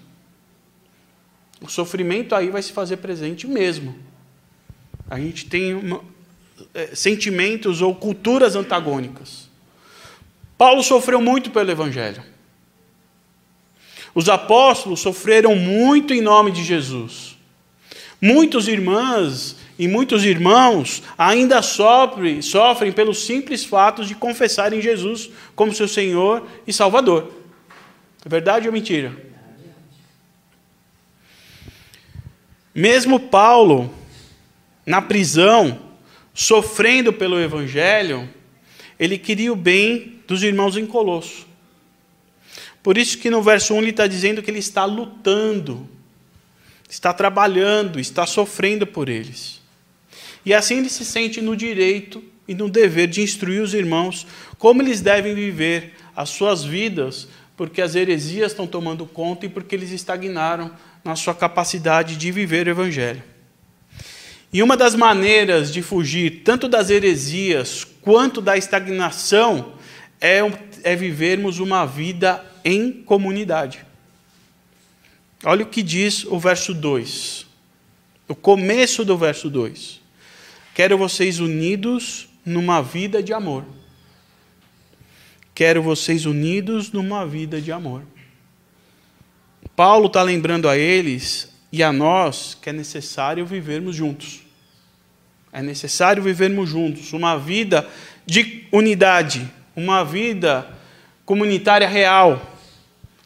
O 1.61 1.69
sofrimento 1.69 2.35
aí 2.35 2.51
vai 2.51 2.63
se 2.63 2.73
fazer 2.73 2.99
presente 2.99 3.47
mesmo. 3.47 3.99
A 5.09 5.19
gente 5.19 5.47
tem 5.47 5.75
uma, 5.75 6.03
é, 6.73 6.95
sentimentos 6.95 7.83
ou 7.83 7.95
culturas 7.95 8.57
antagônicas. 8.57 9.49
Paulo 10.57 10.83
sofreu 10.83 11.21
muito 11.21 11.51
pelo 11.51 11.71
Evangelho. 11.71 12.23
Os 14.15 14.29
apóstolos 14.29 15.01
sofreram 15.01 15.57
muito 15.57 16.15
em 16.15 16.21
nome 16.21 16.53
de 16.53 16.63
Jesus. 16.63 17.37
Muitas 18.21 18.69
irmãs 18.69 19.57
e 19.79 19.89
muitos 19.89 20.25
irmãos 20.25 21.03
ainda 21.19 21.61
sofrem, 21.61 22.41
sofrem 22.41 22.93
pelo 22.93 23.15
simples 23.15 23.65
fato 23.65 24.05
de 24.05 24.15
confessarem 24.15 24.81
Jesus 24.81 25.31
como 25.55 25.75
seu 25.75 25.89
Senhor 25.89 26.47
e 26.67 26.73
Salvador. 26.73 27.33
É 28.25 28.29
verdade 28.29 28.69
ou 28.69 28.73
mentira? 28.73 29.15
Mesmo 32.75 33.21
Paulo, 33.21 33.93
na 34.87 35.03
prisão, 35.03 35.81
sofrendo 36.33 37.13
pelo 37.13 37.41
Evangelho, 37.41 38.29
ele 38.99 39.19
queria 39.19 39.53
o 39.53 39.57
bem 39.57 40.21
dos 40.27 40.43
irmãos 40.43 40.77
em 40.77 40.87
Colosso. 40.87 41.47
Por 42.83 42.99
isso 42.99 43.19
que 43.19 43.31
no 43.31 43.43
verso 43.43 43.75
1 43.75 43.79
ele 43.79 43.91
está 43.91 44.07
dizendo 44.07 44.43
que 44.43 44.51
ele 44.51 44.59
está 44.59 44.85
lutando, 44.85 45.89
está 46.89 47.13
trabalhando, 47.13 47.99
está 47.99 48.27
sofrendo 48.27 48.87
por 48.87 49.09
eles. 49.09 49.64
E 50.45 50.53
assim 50.53 50.79
ele 50.79 50.91
se 50.91 51.05
sente 51.05 51.41
no 51.41 51.57
direito 51.57 52.23
e 52.47 52.55
no 52.55 52.69
dever 52.69 53.09
de 53.09 53.23
instruir 53.23 53.63
os 53.63 53.73
irmãos 53.73 54.27
como 54.59 54.83
eles 54.83 55.01
devem 55.01 55.35
viver 55.35 55.95
as 56.15 56.29
suas 56.31 56.63
vidas, 56.63 57.29
porque 57.57 57.81
as 57.81 57.95
heresias 57.95 58.53
estão 58.53 58.67
tomando 58.67 59.07
conta 59.07 59.47
e 59.47 59.49
porque 59.49 59.75
eles 59.75 59.91
estagnaram 59.91 60.71
na 61.03 61.17
sua 61.17 61.35
capacidade 61.35 62.17
de 62.17 62.31
viver 62.31 62.67
o 62.67 62.71
Evangelho. 62.71 63.23
E 64.53 64.63
uma 64.63 64.77
das 64.77 64.95
maneiras 64.95 65.73
de 65.73 65.83
fugir 65.83 66.43
tanto 66.45 66.69
das 66.69 66.89
heresias 66.89 67.85
quanto 68.01 68.41
da 68.41 68.57
estagnação 68.57 69.75
é, 70.21 70.41
é 70.85 70.95
vivermos 70.95 71.59
uma 71.59 71.85
vida 71.85 72.45
em 72.65 72.93
comunidade. 72.93 73.85
Olha 75.45 75.65
o 75.65 75.69
que 75.69 75.83
diz 75.83 76.25
o 76.25 76.39
verso 76.39 76.73
2, 76.73 77.47
o 78.29 78.35
começo 78.35 79.05
do 79.05 79.19
verso 79.19 79.51
2. 79.51 80.04
Quero 80.75 80.99
vocês 80.99 81.39
unidos 81.39 82.29
numa 82.45 82.83
vida 82.83 83.23
de 83.23 83.33
amor. 83.33 83.65
Quero 85.55 85.81
vocês 85.81 86.27
unidos 86.27 86.91
numa 86.91 87.25
vida 87.25 87.61
de 87.61 87.71
amor. 87.71 88.03
Paulo 89.77 90.09
está 90.09 90.21
lembrando 90.21 90.69
a 90.69 90.77
eles 90.77 91.49
e 91.71 91.81
a 91.81 91.93
nós 91.93 92.59
que 92.61 92.71
é 92.71 92.73
necessário 92.73 93.47
vivermos 93.47 93.95
juntos. 93.95 94.41
É 95.53 95.63
necessário 95.63 96.21
vivermos 96.21 96.71
juntos 96.71 97.13
uma 97.13 97.39
vida 97.39 97.89
de 98.27 98.65
unidade, 98.73 99.49
uma 99.77 100.05
vida 100.05 100.67
comunitária 101.25 101.87
real. 101.87 102.53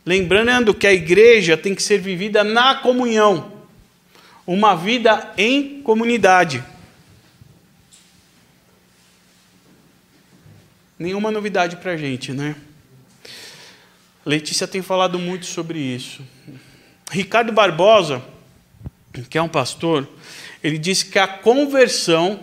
Lembrando 0.05 0.75
que 0.75 0.87
a 0.87 0.93
igreja 0.93 1.57
tem 1.57 1.75
que 1.75 1.83
ser 1.83 1.99
vivida 1.99 2.45
na 2.45 2.75
comunhão, 2.75 3.53
uma 4.47 4.75
vida 4.75 5.33
em 5.39 5.81
comunidade. 5.81 6.63
Nenhuma 10.99 11.31
novidade 11.31 11.77
para 11.77 11.93
a 11.93 11.97
gente, 11.97 12.33
né? 12.33 12.57
Letícia 14.27 14.67
tem 14.67 14.83
falado 14.83 15.19
muito 15.19 15.47
sobre 15.47 15.79
isso. 15.79 16.23
Ricardo 17.11 17.53
Barbosa, 17.53 18.23
que 19.31 19.39
é 19.39 19.43
um 19.43 19.49
pastor, 19.49 20.09
ele 20.63 20.77
disse 20.77 21.07
que 21.07 21.19
a 21.19 21.29
conversão, 21.29 22.41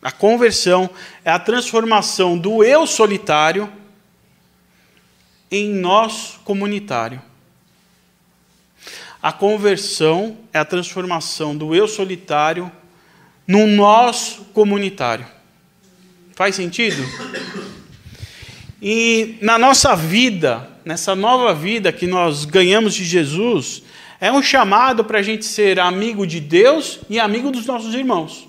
a 0.00 0.10
conversão 0.10 0.88
é 1.24 1.30
a 1.30 1.38
transformação 1.38 2.38
do 2.38 2.64
eu 2.64 2.86
solitário 2.86 3.70
em 5.50 5.68
nós 5.68 6.40
comunitário. 6.44 7.20
A 9.22 9.30
conversão 9.30 10.38
é 10.52 10.58
a 10.58 10.64
transformação 10.64 11.54
do 11.54 11.74
eu 11.74 11.86
solitário 11.86 12.72
no 13.46 13.66
nós 13.66 14.40
comunitário. 14.54 15.26
Faz 16.42 16.56
sentido? 16.56 17.00
E 18.82 19.38
na 19.40 19.56
nossa 19.56 19.94
vida, 19.94 20.68
nessa 20.84 21.14
nova 21.14 21.54
vida 21.54 21.92
que 21.92 22.04
nós 22.04 22.44
ganhamos 22.44 22.94
de 22.94 23.04
Jesus, 23.04 23.84
é 24.20 24.32
um 24.32 24.42
chamado 24.42 25.04
para 25.04 25.20
a 25.20 25.22
gente 25.22 25.44
ser 25.44 25.78
amigo 25.78 26.26
de 26.26 26.40
Deus 26.40 26.98
e 27.08 27.20
amigo 27.20 27.52
dos 27.52 27.64
nossos 27.64 27.94
irmãos. 27.94 28.48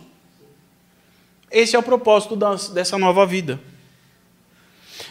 Esse 1.51 1.75
é 1.75 1.79
o 1.79 1.83
propósito 1.83 2.35
das, 2.35 2.69
dessa 2.69 2.97
nova 2.97 3.27
vida. 3.27 3.59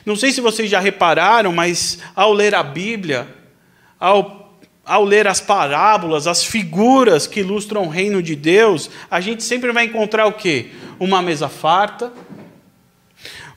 Não 0.04 0.16
sei 0.16 0.32
se 0.32 0.40
vocês 0.40 0.68
já 0.68 0.80
repararam, 0.80 1.52
mas 1.52 2.00
ao 2.16 2.32
ler 2.32 2.52
a 2.52 2.64
Bíblia, 2.64 3.32
ao, 4.00 4.58
ao 4.84 5.04
ler 5.04 5.28
as 5.28 5.40
parábolas, 5.40 6.26
as 6.26 6.42
figuras 6.42 7.28
que 7.28 7.38
ilustram 7.38 7.84
o 7.84 7.88
reino 7.88 8.20
de 8.20 8.34
Deus, 8.34 8.90
a 9.08 9.20
gente 9.20 9.44
sempre 9.44 9.70
vai 9.70 9.84
encontrar 9.84 10.26
o 10.26 10.32
quê? 10.32 10.72
Uma 10.98 11.22
mesa 11.22 11.48
farta, 11.48 12.12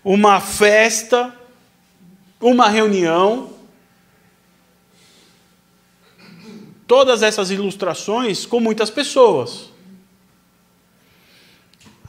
uma 0.05 0.39
festa 0.39 1.33
uma 2.39 2.69
reunião. 2.69 3.49
Todas 6.87 7.23
essas 7.23 7.49
ilustrações 7.49 8.45
com 8.45 8.59
muitas 8.59 8.91
pessoas. 8.91 9.71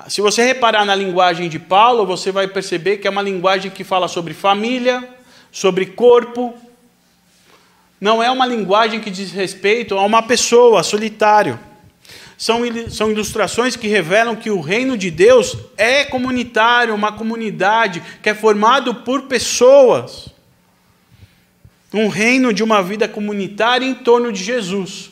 Se 0.08 0.20
você 0.20 0.44
reparar 0.44 0.84
na 0.84 0.94
linguagem 0.94 1.48
de 1.48 1.58
Paulo, 1.58 2.04
você 2.04 2.30
vai 2.30 2.46
perceber 2.46 2.98
que 2.98 3.08
é 3.08 3.10
uma 3.10 3.22
linguagem 3.22 3.70
que 3.70 3.82
fala 3.82 4.06
sobre 4.06 4.34
família, 4.34 5.08
sobre 5.50 5.86
corpo. 5.86 6.54
Não 7.98 8.22
é 8.22 8.30
uma 8.30 8.44
linguagem 8.44 9.00
que 9.00 9.10
diz 9.10 9.32
respeito 9.32 9.96
a 9.96 10.04
uma 10.04 10.22
pessoa, 10.22 10.82
solitário. 10.82 11.58
São, 12.38 12.60
são 12.90 13.10
ilustrações 13.10 13.76
que 13.76 13.88
revelam 13.88 14.36
que 14.36 14.50
o 14.50 14.60
reino 14.60 14.96
de 14.96 15.10
Deus 15.10 15.56
é 15.76 16.04
comunitário, 16.04 16.94
uma 16.94 17.12
comunidade 17.12 18.02
que 18.22 18.28
é 18.28 18.34
formado 18.34 18.94
por 18.96 19.22
pessoas. 19.22 20.28
Um 21.94 22.08
reino 22.08 22.52
de 22.52 22.62
uma 22.62 22.82
vida 22.82 23.08
comunitária 23.08 23.86
em 23.86 23.94
torno 23.94 24.30
de 24.30 24.44
Jesus. 24.44 25.10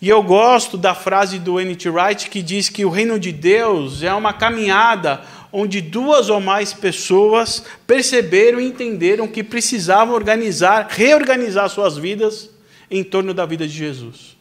E 0.00 0.08
eu 0.08 0.22
gosto 0.22 0.78
da 0.78 0.94
frase 0.94 1.38
do 1.38 1.60
N.T. 1.60 1.88
Wright 1.90 2.30
que 2.30 2.40
diz 2.40 2.68
que 2.68 2.84
o 2.84 2.90
reino 2.90 3.18
de 3.18 3.32
Deus 3.32 4.02
é 4.02 4.14
uma 4.14 4.32
caminhada 4.32 5.22
onde 5.52 5.80
duas 5.80 6.28
ou 6.28 6.40
mais 6.40 6.72
pessoas 6.72 7.64
perceberam 7.86 8.60
e 8.60 8.66
entenderam 8.66 9.26
que 9.26 9.42
precisavam 9.42 10.14
organizar, 10.14 10.86
reorganizar 10.88 11.68
suas 11.68 11.96
vidas 11.96 12.50
em 12.90 13.02
torno 13.02 13.34
da 13.34 13.44
vida 13.44 13.66
de 13.66 13.74
Jesus. 13.74 14.37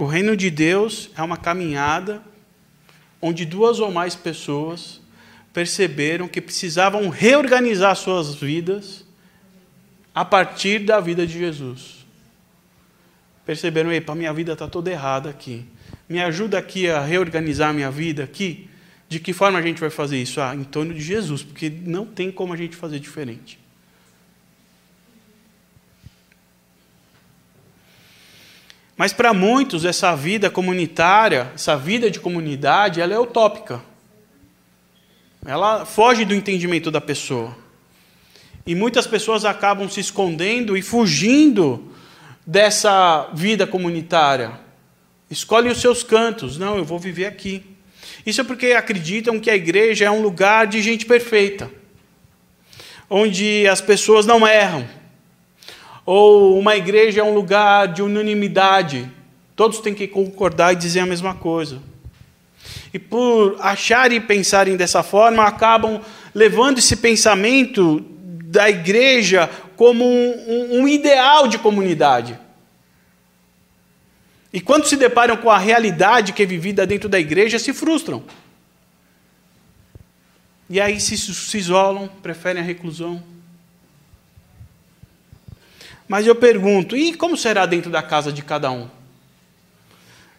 O 0.00 0.06
reino 0.06 0.34
de 0.34 0.48
Deus 0.48 1.10
é 1.14 1.22
uma 1.22 1.36
caminhada 1.36 2.22
onde 3.20 3.44
duas 3.44 3.80
ou 3.80 3.92
mais 3.92 4.16
pessoas 4.16 4.98
perceberam 5.52 6.26
que 6.26 6.40
precisavam 6.40 7.10
reorganizar 7.10 7.94
suas 7.94 8.34
vidas 8.34 9.04
a 10.14 10.24
partir 10.24 10.78
da 10.78 11.00
vida 11.00 11.26
de 11.26 11.38
Jesus. 11.38 12.06
Perceberam, 13.44 13.92
epa, 13.92 14.14
minha 14.14 14.32
vida 14.32 14.54
está 14.54 14.66
toda 14.66 14.90
errada 14.90 15.28
aqui. 15.28 15.66
Me 16.08 16.18
ajuda 16.22 16.56
aqui 16.56 16.88
a 16.88 17.04
reorganizar 17.04 17.74
minha 17.74 17.90
vida 17.90 18.24
aqui. 18.24 18.70
De 19.06 19.20
que 19.20 19.34
forma 19.34 19.58
a 19.58 19.62
gente 19.62 19.82
vai 19.82 19.90
fazer 19.90 20.16
isso? 20.16 20.40
Ah, 20.40 20.56
em 20.56 20.64
torno 20.64 20.94
de 20.94 21.02
Jesus, 21.02 21.42
porque 21.42 21.68
não 21.68 22.06
tem 22.06 22.32
como 22.32 22.54
a 22.54 22.56
gente 22.56 22.74
fazer 22.74 23.00
diferente. 23.00 23.59
Mas 29.00 29.14
para 29.14 29.32
muitos, 29.32 29.86
essa 29.86 30.14
vida 30.14 30.50
comunitária, 30.50 31.50
essa 31.54 31.74
vida 31.74 32.10
de 32.10 32.20
comunidade, 32.20 33.00
ela 33.00 33.14
é 33.14 33.18
utópica. 33.18 33.80
Ela 35.42 35.86
foge 35.86 36.26
do 36.26 36.34
entendimento 36.34 36.90
da 36.90 37.00
pessoa. 37.00 37.56
E 38.66 38.74
muitas 38.74 39.06
pessoas 39.06 39.46
acabam 39.46 39.88
se 39.88 40.00
escondendo 40.00 40.76
e 40.76 40.82
fugindo 40.82 41.90
dessa 42.46 43.30
vida 43.32 43.66
comunitária. 43.66 44.60
Escolhem 45.30 45.72
os 45.72 45.80
seus 45.80 46.02
cantos. 46.02 46.58
Não, 46.58 46.76
eu 46.76 46.84
vou 46.84 46.98
viver 46.98 47.24
aqui. 47.24 47.64
Isso 48.26 48.42
é 48.42 48.44
porque 48.44 48.72
acreditam 48.72 49.40
que 49.40 49.48
a 49.48 49.56
igreja 49.56 50.04
é 50.04 50.10
um 50.10 50.20
lugar 50.20 50.66
de 50.66 50.82
gente 50.82 51.06
perfeita, 51.06 51.70
onde 53.08 53.66
as 53.66 53.80
pessoas 53.80 54.26
não 54.26 54.46
erram 54.46 54.99
ou 56.12 56.58
uma 56.58 56.74
igreja 56.74 57.20
é 57.20 57.22
um 57.22 57.32
lugar 57.32 57.86
de 57.86 58.02
unanimidade, 58.02 59.08
todos 59.54 59.78
têm 59.78 59.94
que 59.94 60.08
concordar 60.08 60.72
e 60.72 60.76
dizer 60.76 60.98
a 60.98 61.06
mesma 61.06 61.36
coisa. 61.36 61.80
E 62.92 62.98
por 62.98 63.56
acharem 63.60 64.18
e 64.18 64.20
pensarem 64.20 64.76
dessa 64.76 65.04
forma, 65.04 65.44
acabam 65.44 66.00
levando 66.34 66.78
esse 66.78 66.96
pensamento 66.96 68.04
da 68.44 68.68
igreja 68.68 69.48
como 69.76 70.04
um, 70.04 70.32
um, 70.48 70.80
um 70.80 70.88
ideal 70.88 71.46
de 71.46 71.58
comunidade. 71.58 72.36
E 74.52 74.60
quando 74.60 74.86
se 74.86 74.96
deparam 74.96 75.36
com 75.36 75.48
a 75.48 75.58
realidade 75.58 76.32
que 76.32 76.42
é 76.42 76.46
vivida 76.46 76.84
dentro 76.84 77.08
da 77.08 77.20
igreja, 77.20 77.56
se 77.56 77.72
frustram. 77.72 78.24
E 80.68 80.80
aí 80.80 80.98
se, 80.98 81.16
se 81.16 81.56
isolam, 81.56 82.08
preferem 82.20 82.60
a 82.60 82.66
reclusão. 82.66 83.22
Mas 86.10 86.26
eu 86.26 86.34
pergunto, 86.34 86.96
e 86.96 87.14
como 87.14 87.36
será 87.36 87.64
dentro 87.66 87.88
da 87.88 88.02
casa 88.02 88.32
de 88.32 88.42
cada 88.42 88.68
um? 88.68 88.88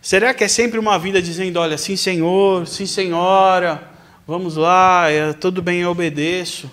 Será 0.01 0.33
que 0.33 0.43
é 0.43 0.47
sempre 0.49 0.77
uma 0.77 0.99
vida 0.99 1.21
dizendo, 1.21 1.61
olha, 1.61 1.77
sim 1.77 1.95
senhor, 1.95 2.67
sim 2.67 2.85
senhora, 2.85 3.89
vamos 4.27 4.57
lá, 4.57 5.09
é, 5.09 5.31
tudo 5.31 5.61
bem, 5.61 5.79
eu 5.79 5.89
obedeço? 5.89 6.69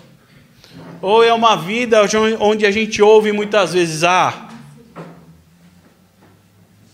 Ou 1.01 1.23
é 1.23 1.31
uma 1.31 1.55
vida 1.55 2.01
onde 2.41 2.65
a 2.65 2.71
gente 2.71 3.01
ouve 3.01 3.31
muitas 3.31 3.71
vezes, 3.71 4.03
ah, 4.03 4.49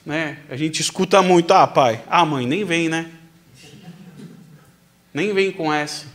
né? 0.05 0.37
A 0.47 0.55
gente 0.55 0.81
escuta 0.81 1.23
muito, 1.23 1.55
ah, 1.55 1.65
pai, 1.65 2.03
ah, 2.07 2.23
mãe, 2.23 2.45
nem 2.45 2.63
vem, 2.63 2.87
né? 2.87 3.09
Nem 5.11 5.33
vem 5.33 5.51
com 5.51 5.73
essa. 5.73 6.05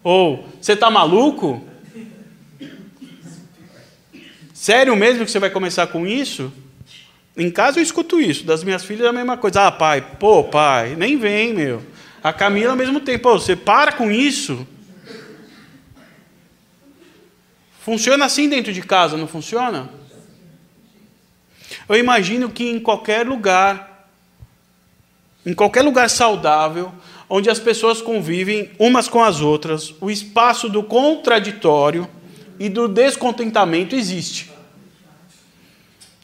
Ou, 0.00 0.46
você 0.60 0.74
está 0.74 0.88
maluco? 0.88 1.71
Sério 4.62 4.94
mesmo 4.94 5.24
que 5.24 5.30
você 5.32 5.40
vai 5.40 5.50
começar 5.50 5.88
com 5.88 6.06
isso? 6.06 6.52
Em 7.36 7.50
casa 7.50 7.80
eu 7.80 7.82
escuto 7.82 8.20
isso, 8.20 8.44
das 8.44 8.62
minhas 8.62 8.84
filhas 8.84 9.06
é 9.06 9.08
a 9.08 9.12
mesma 9.12 9.36
coisa. 9.36 9.66
Ah, 9.66 9.72
pai, 9.72 10.00
pô, 10.20 10.44
pai, 10.44 10.94
nem 10.94 11.18
vem, 11.18 11.52
meu. 11.52 11.82
A 12.22 12.32
Camila 12.32 12.70
ao 12.70 12.76
mesmo 12.76 13.00
tempo, 13.00 13.24
pô, 13.24 13.40
você 13.40 13.56
para 13.56 13.90
com 13.90 14.08
isso. 14.08 14.64
Funciona 17.80 18.24
assim 18.24 18.48
dentro 18.48 18.72
de 18.72 18.82
casa, 18.82 19.16
não 19.16 19.26
funciona? 19.26 19.90
Eu 21.88 21.96
imagino 21.96 22.48
que 22.48 22.70
em 22.70 22.78
qualquer 22.78 23.26
lugar, 23.26 24.08
em 25.44 25.54
qualquer 25.54 25.82
lugar 25.82 26.08
saudável, 26.08 26.92
onde 27.28 27.50
as 27.50 27.58
pessoas 27.58 28.00
convivem 28.00 28.70
umas 28.78 29.08
com 29.08 29.24
as 29.24 29.40
outras, 29.40 29.92
o 30.00 30.08
espaço 30.08 30.68
do 30.68 30.84
contraditório 30.84 32.08
e 32.60 32.68
do 32.68 32.86
descontentamento 32.86 33.96
existe. 33.96 34.51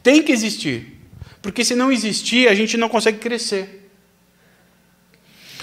Tem 0.09 0.23
que 0.23 0.31
existir. 0.31 0.97
Porque 1.39 1.63
se 1.63 1.75
não 1.75 1.91
existir, 1.91 2.47
a 2.47 2.55
gente 2.55 2.75
não 2.77 2.89
consegue 2.89 3.19
crescer. 3.19 3.91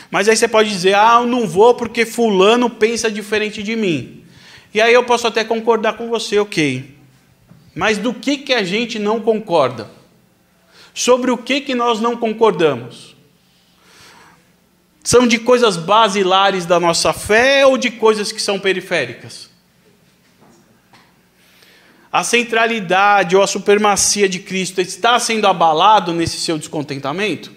Mas 0.08 0.28
aí 0.28 0.36
você 0.36 0.46
pode 0.46 0.68
dizer: 0.68 0.94
ah, 0.94 1.18
eu 1.20 1.26
não 1.26 1.48
vou 1.48 1.74
porque 1.74 2.06
Fulano 2.06 2.70
pensa 2.70 3.10
diferente 3.10 3.60
de 3.60 3.74
mim. 3.74 4.22
E 4.72 4.80
aí 4.80 4.94
eu 4.94 5.02
posso 5.02 5.26
até 5.26 5.42
concordar 5.42 5.94
com 5.94 6.08
você, 6.08 6.38
ok. 6.38 6.94
Mas 7.74 7.98
do 7.98 8.14
que, 8.14 8.36
que 8.36 8.54
a 8.54 8.62
gente 8.62 9.00
não 9.00 9.20
concorda? 9.20 9.90
Sobre 10.94 11.32
o 11.32 11.36
que, 11.36 11.60
que 11.60 11.74
nós 11.74 12.00
não 12.00 12.16
concordamos? 12.16 13.16
São 15.02 15.26
de 15.26 15.40
coisas 15.40 15.76
basilares 15.76 16.64
da 16.64 16.78
nossa 16.78 17.12
fé 17.12 17.66
ou 17.66 17.76
de 17.76 17.90
coisas 17.90 18.30
que 18.30 18.40
são 18.40 18.60
periféricas? 18.60 19.50
A 22.16 22.24
centralidade 22.24 23.36
ou 23.36 23.42
a 23.42 23.46
supremacia 23.46 24.26
de 24.26 24.38
Cristo 24.38 24.80
está 24.80 25.18
sendo 25.18 25.46
abalado 25.46 26.14
nesse 26.14 26.40
seu 26.40 26.56
descontentamento? 26.56 27.52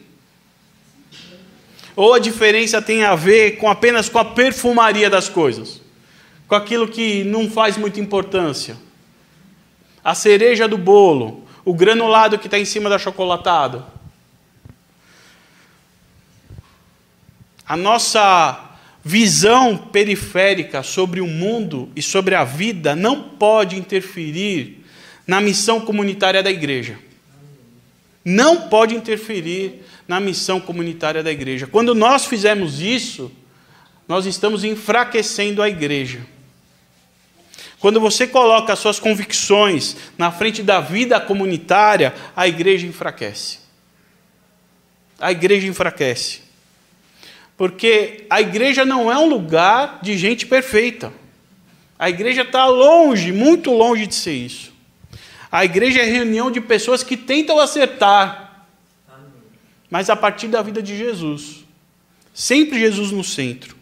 Ou 1.95 2.13
a 2.13 2.19
diferença 2.19 2.81
tem 2.81 3.05
a 3.05 3.15
ver 3.15 3.51
com 3.51 3.69
apenas 3.69 4.09
com 4.09 4.19
a 4.19 4.25
perfumaria 4.25 5.09
das 5.09 5.29
coisas? 5.29 5.79
Com 6.45 6.55
aquilo 6.55 6.89
que 6.89 7.23
não 7.23 7.49
faz 7.49 7.77
muita 7.77 8.01
importância? 8.01 8.75
A 10.03 10.13
cereja 10.13 10.67
do 10.67 10.77
bolo, 10.77 11.47
o 11.63 11.73
granulado 11.73 12.37
que 12.37 12.47
está 12.47 12.59
em 12.59 12.65
cima 12.65 12.89
da 12.89 12.99
chocolatada? 12.99 13.85
A 17.65 17.77
nossa 17.77 18.68
visão 19.03 19.77
periférica 19.77 20.83
sobre 20.83 21.21
o 21.21 21.27
mundo 21.27 21.89
e 21.95 22.01
sobre 22.01 22.35
a 22.35 22.43
vida 22.43 22.95
não 22.95 23.21
pode 23.21 23.77
interferir 23.77 24.83
na 25.25 25.39
missão 25.39 25.81
comunitária 25.81 26.43
da 26.43 26.51
igreja. 26.51 26.97
Não 28.25 28.67
pode 28.69 28.95
interferir 28.95 29.83
na 30.07 30.19
missão 30.19 30.59
comunitária 30.59 31.23
da 31.23 31.31
igreja. 31.31 31.67
Quando 31.67 31.95
nós 31.95 32.25
fizermos 32.25 32.81
isso, 32.81 33.31
nós 34.07 34.25
estamos 34.25 34.63
enfraquecendo 34.63 35.61
a 35.61 35.69
igreja. 35.69 36.19
Quando 37.79 37.99
você 37.99 38.27
coloca 38.27 38.73
as 38.73 38.79
suas 38.79 38.99
convicções 38.99 39.95
na 40.17 40.31
frente 40.31 40.61
da 40.61 40.81
vida 40.81 41.19
comunitária, 41.19 42.13
a 42.35 42.47
igreja 42.47 42.85
enfraquece. 42.85 43.59
A 45.17 45.31
igreja 45.31 45.67
enfraquece. 45.67 46.48
Porque 47.59 48.25
a 48.29 48.39
igreja 48.39 48.85
não 48.85 49.11
é 49.11 49.17
um 49.17 49.27
lugar 49.27 49.99
de 50.01 50.17
gente 50.17 50.45
perfeita. 50.45 51.11
A 51.99 52.09
igreja 52.09 52.43
está 52.43 52.65
longe, 52.67 53.33
muito 53.33 53.69
longe 53.71 54.07
de 54.07 54.15
ser 54.15 54.31
isso. 54.31 54.71
A 55.51 55.65
igreja 55.65 55.99
é 55.99 56.05
reunião 56.05 56.49
de 56.49 56.61
pessoas 56.61 57.03
que 57.03 57.17
tentam 57.17 57.59
acertar, 57.59 58.65
mas 59.91 60.09
a 60.09 60.15
partir 60.15 60.47
da 60.47 60.61
vida 60.61 60.81
de 60.81 60.97
Jesus. 60.97 61.65
Sempre 62.33 62.79
Jesus 62.79 63.11
no 63.11 63.25
centro. 63.25 63.75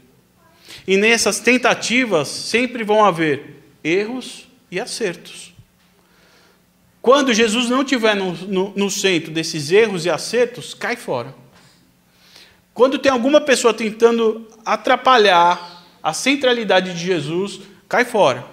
E 0.87 0.97
nessas 0.97 1.39
tentativas 1.39 2.29
sempre 2.29 2.83
vão 2.83 3.05
haver 3.05 3.61
erros 3.83 4.47
e 4.71 4.79
acertos. 4.79 5.53
Quando 6.99 7.31
Jesus 7.31 7.69
não 7.69 7.83
estiver 7.83 8.15
no, 8.15 8.33
no, 8.33 8.73
no, 8.75 8.89
centro 8.89 9.31
desses 9.31 9.71
erros 9.71 10.03
e 10.03 10.09
acertos, 10.09 10.73
cai 10.73 10.95
fora. 10.95 11.35
Quando 12.77 12.99
tem 12.99 13.11
alguma 13.11 13.41
pessoa 13.41 13.73
tentando 13.73 14.47
atrapalhar 14.63 15.83
a 16.03 16.13
centralidade 16.13 16.93
de 16.93 16.99
Jesus, 16.99 17.59
cai 17.89 18.05
fora. 18.05 18.45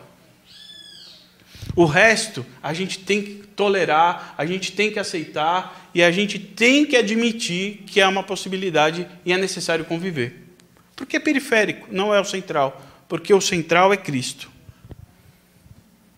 O 1.77 1.85
resto 1.85 2.43
a 2.63 2.73
gente 2.73 3.01
tem 3.01 3.21
que 3.21 3.35
tolerar, 3.55 4.35
a 4.39 4.47
gente 4.47 4.73
tem 4.73 4.91
que 4.91 4.99
aceitar 4.99 5.91
e 5.95 6.03
a 6.03 6.11
gente 6.11 6.39
tem 6.39 6.87
que 6.87 6.97
admitir 6.97 7.83
que 7.87 8.01
é 8.01 8.09
uma 8.09 8.23
possibilidade 8.23 9.07
e 9.27 9.33
é 9.35 9.37
necessário 9.37 9.85
conviver. 9.85 10.49
Porque 10.97 11.19
é 11.19 11.21
periférico, 11.21 11.89
não 11.91 12.15
é 12.15 12.19
o 12.19 12.25
central, 12.25 12.81
porque 13.07 13.35
o 13.35 13.43
central 13.43 13.93
é 13.93 13.97
Cristo. 13.99 14.51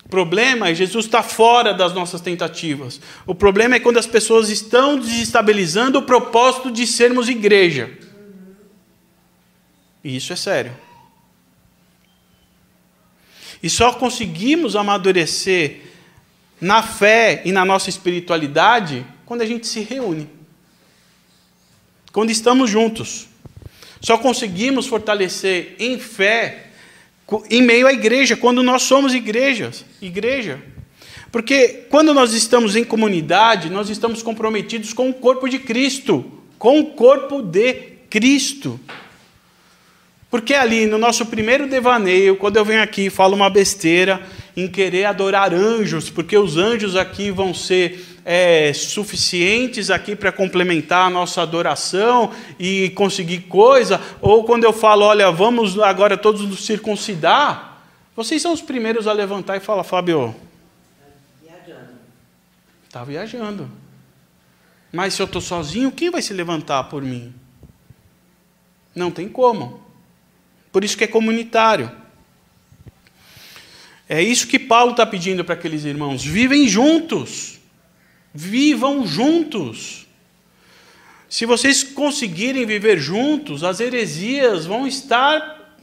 O 0.06 0.08
problema 0.08 0.68
é 0.68 0.74
Jesus 0.74 1.06
está 1.06 1.20
fora 1.20 1.74
das 1.74 1.92
nossas 1.92 2.20
tentativas. 2.20 3.00
O 3.26 3.34
problema 3.34 3.74
é 3.74 3.80
quando 3.80 3.98
as 3.98 4.06
pessoas 4.06 4.48
estão 4.50 5.00
desestabilizando 5.00 5.98
o 5.98 6.02
propósito 6.02 6.70
de 6.70 6.86
sermos 6.86 7.28
igreja. 7.28 7.90
E 10.04 10.14
isso 10.14 10.32
é 10.32 10.36
sério. 10.36 10.76
E 13.60 13.68
só 13.68 13.92
conseguimos 13.94 14.76
amadurecer 14.76 15.80
na 16.60 16.84
fé 16.84 17.42
e 17.44 17.50
na 17.50 17.64
nossa 17.64 17.90
espiritualidade 17.90 19.04
quando 19.24 19.42
a 19.42 19.46
gente 19.46 19.66
se 19.66 19.80
reúne. 19.80 20.30
Quando 22.12 22.30
estamos 22.30 22.70
juntos. 22.70 23.26
Só 24.00 24.16
conseguimos 24.16 24.86
fortalecer 24.86 25.74
em 25.80 25.98
fé 25.98 26.65
em 27.50 27.62
meio 27.62 27.86
à 27.86 27.92
igreja, 27.92 28.36
quando 28.36 28.62
nós 28.62 28.82
somos 28.82 29.14
igrejas, 29.14 29.84
igreja. 30.00 30.60
Porque 31.32 31.84
quando 31.90 32.14
nós 32.14 32.32
estamos 32.32 32.76
em 32.76 32.84
comunidade, 32.84 33.68
nós 33.68 33.90
estamos 33.90 34.22
comprometidos 34.22 34.92
com 34.92 35.10
o 35.10 35.14
corpo 35.14 35.48
de 35.48 35.58
Cristo, 35.58 36.24
com 36.58 36.80
o 36.80 36.86
corpo 36.92 37.42
de 37.42 37.74
Cristo. 38.08 38.80
Porque 40.30 40.54
ali 40.54 40.86
no 40.86 40.98
nosso 40.98 41.26
primeiro 41.26 41.68
devaneio, 41.68 42.36
quando 42.36 42.56
eu 42.56 42.64
venho 42.64 42.82
aqui 42.82 43.06
e 43.06 43.10
falo 43.10 43.34
uma 43.34 43.50
besteira 43.50 44.20
em 44.56 44.68
querer 44.68 45.04
adorar 45.04 45.52
anjos, 45.52 46.10
porque 46.10 46.36
os 46.36 46.56
anjos 46.56 46.96
aqui 46.96 47.30
vão 47.30 47.52
ser 47.52 48.15
é, 48.28 48.72
suficientes 48.72 49.88
aqui 49.88 50.16
para 50.16 50.32
complementar 50.32 51.06
a 51.06 51.10
nossa 51.10 51.42
adoração 51.42 52.32
e 52.58 52.90
conseguir 52.90 53.42
coisa, 53.42 54.00
ou 54.20 54.42
quando 54.42 54.64
eu 54.64 54.72
falo, 54.72 55.04
olha, 55.04 55.30
vamos 55.30 55.78
agora 55.78 56.18
todos 56.18 56.42
nos 56.42 56.66
circuncidar, 56.66 57.84
vocês 58.16 58.42
são 58.42 58.52
os 58.52 58.60
primeiros 58.60 59.06
a 59.06 59.12
levantar 59.12 59.56
e 59.56 59.60
falar, 59.60 59.84
Fábio, 59.84 60.34
está 62.84 63.04
viajando. 63.04 63.70
Mas 64.92 65.14
se 65.14 65.22
eu 65.22 65.26
estou 65.26 65.40
sozinho, 65.40 65.92
quem 65.92 66.10
vai 66.10 66.20
se 66.20 66.32
levantar 66.32 66.84
por 66.84 67.02
mim? 67.02 67.32
Não 68.92 69.10
tem 69.10 69.28
como. 69.28 69.80
Por 70.72 70.82
isso 70.82 70.96
que 70.96 71.04
é 71.04 71.06
comunitário. 71.06 71.92
É 74.08 74.20
isso 74.22 74.48
que 74.48 74.58
Paulo 74.58 74.92
está 74.92 75.04
pedindo 75.04 75.44
para 75.44 75.54
aqueles 75.54 75.84
irmãos. 75.84 76.24
Vivem 76.24 76.66
juntos. 76.66 77.60
Vivam 78.36 79.06
juntos. 79.06 80.06
Se 81.28 81.46
vocês 81.46 81.82
conseguirem 81.82 82.66
viver 82.66 82.98
juntos, 82.98 83.64
as 83.64 83.80
heresias 83.80 84.66
vão 84.66 84.86
estar 84.86 85.74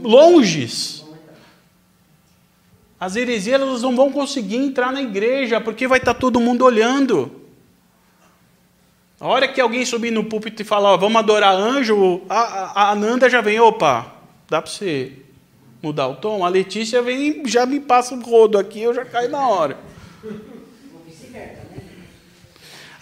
longes. 0.00 1.04
As 2.98 3.14
heresias 3.14 3.60
elas 3.60 3.82
não 3.82 3.94
vão 3.94 4.10
conseguir 4.10 4.56
entrar 4.56 4.90
na 4.90 5.02
igreja, 5.02 5.60
porque 5.60 5.86
vai 5.86 5.98
estar 5.98 6.14
todo 6.14 6.40
mundo 6.40 6.64
olhando. 6.64 7.30
A 9.20 9.28
hora 9.28 9.46
que 9.46 9.60
alguém 9.60 9.84
subir 9.84 10.10
no 10.10 10.24
púlpito 10.24 10.62
e 10.62 10.64
falar, 10.64 10.92
ó, 10.92 10.96
vamos 10.96 11.18
adorar 11.18 11.54
anjo, 11.54 12.22
a, 12.28 12.90
a 12.90 12.94
Nanda 12.94 13.28
já 13.28 13.40
vem, 13.40 13.60
opa, 13.60 14.12
dá 14.48 14.60
para 14.60 14.70
você 14.70 15.12
mudar 15.82 16.08
o 16.08 16.16
tom? 16.16 16.44
A 16.44 16.48
Letícia 16.48 17.02
vem 17.02 17.42
já 17.46 17.66
me 17.66 17.80
passa 17.80 18.14
o 18.14 18.20
rodo 18.20 18.58
aqui, 18.58 18.80
eu 18.80 18.94
já 18.94 19.04
caio 19.04 19.30
na 19.30 19.46
hora. 19.46 19.78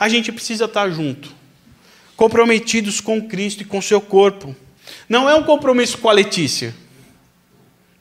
A 0.03 0.09
gente 0.09 0.33
precisa 0.33 0.65
estar 0.65 0.91
junto, 0.91 1.33
comprometidos 2.17 3.01
com 3.01 3.23
Cristo 3.23 3.63
e 3.63 3.65
com 3.65 3.81
seu 3.81 4.01
corpo. 4.01 4.53
Não 5.09 5.31
é 5.31 5.35
um 5.37 5.45
compromisso 5.45 5.97
com 5.99 6.09
a 6.09 6.13
Letícia. 6.13 6.75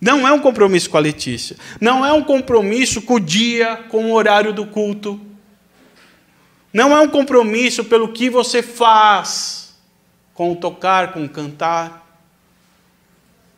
Não 0.02 0.28
é 0.28 0.32
um 0.32 0.40
compromisso 0.40 0.90
com 0.90 0.98
a 0.98 1.00
Letícia. 1.00 1.58
Não 1.80 2.04
é 2.04 2.12
um 2.12 2.24
compromisso 2.24 3.04
com 3.04 3.14
o 3.14 3.20
dia, 3.20 3.86
com 3.88 4.06
o 4.06 4.14
horário 4.14 4.52
do 4.52 4.66
culto. 4.66 5.22
Não 6.74 6.92
é 6.92 7.00
um 7.00 7.08
compromisso 7.08 7.86
pelo 7.86 8.12
que 8.12 8.32
você 8.32 8.64
faz, 8.64 9.76
com 10.34 10.54
o 10.54 10.56
tocar, 10.56 11.14
com 11.14 11.24
o 11.24 11.30
cantar. 11.30 12.20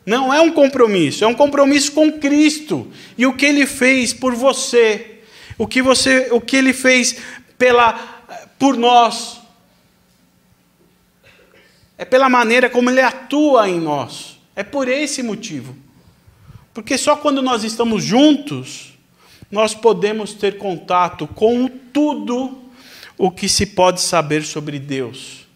Não 0.04 0.34
é 0.34 0.42
um 0.42 0.52
compromisso, 0.52 1.24
é 1.24 1.26
um 1.26 1.34
compromisso 1.34 1.92
com 1.92 2.12
Cristo 2.12 2.92
e 3.16 3.24
o 3.24 3.32
que 3.32 3.46
ele 3.46 3.64
fez 3.64 4.12
por 4.12 4.34
você, 4.34 5.22
o 5.56 5.66
que 5.66 5.80
você, 5.80 6.28
o 6.30 6.42
que 6.42 6.56
ele 6.56 6.74
fez 6.74 7.16
pela 7.56 8.13
por 8.64 8.78
nós. 8.78 9.42
É 11.98 12.04
pela 12.06 12.30
maneira 12.30 12.70
como 12.70 12.88
Ele 12.88 13.02
atua 13.02 13.68
em 13.68 13.78
nós. 13.78 14.38
É 14.56 14.62
por 14.62 14.88
esse 14.88 15.22
motivo. 15.22 15.76
Porque 16.72 16.96
só 16.96 17.14
quando 17.14 17.42
nós 17.42 17.62
estamos 17.62 18.02
juntos, 18.02 18.94
nós 19.50 19.74
podemos 19.74 20.32
ter 20.32 20.56
contato 20.56 21.26
com 21.26 21.68
tudo 21.68 22.58
o 23.18 23.30
que 23.30 23.50
se 23.50 23.66
pode 23.66 24.00
saber 24.00 24.42
sobre 24.42 24.78
Deus. 24.78 25.46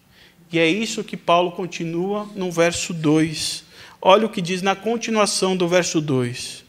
E 0.53 0.59
é 0.59 0.69
isso 0.69 1.03
que 1.03 1.17
Paulo 1.17 1.53
continua 1.53 2.29
no 2.37 2.53
verso 2.53 2.93
2. 2.93 3.65
Olha 4.03 4.27
o 4.27 4.31
que 4.31 4.43
diz 4.43 4.61
na 4.61 4.77
continuação 4.77 5.57
do 5.57 5.67
verso 5.67 5.99
2. 5.99 6.63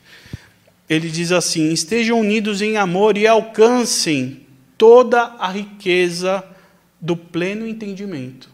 Ele 0.90 1.10
diz 1.10 1.34
assim: 1.34 1.74
Estejam 1.74 2.18
unidos 2.18 2.62
em 2.62 2.78
amor 2.78 3.18
e 3.18 3.28
alcancem 3.28 4.48
toda 4.80 5.36
a 5.38 5.50
riqueza 5.50 6.42
do 7.02 7.16
pleno 7.18 7.68
entendimento. 7.68 8.50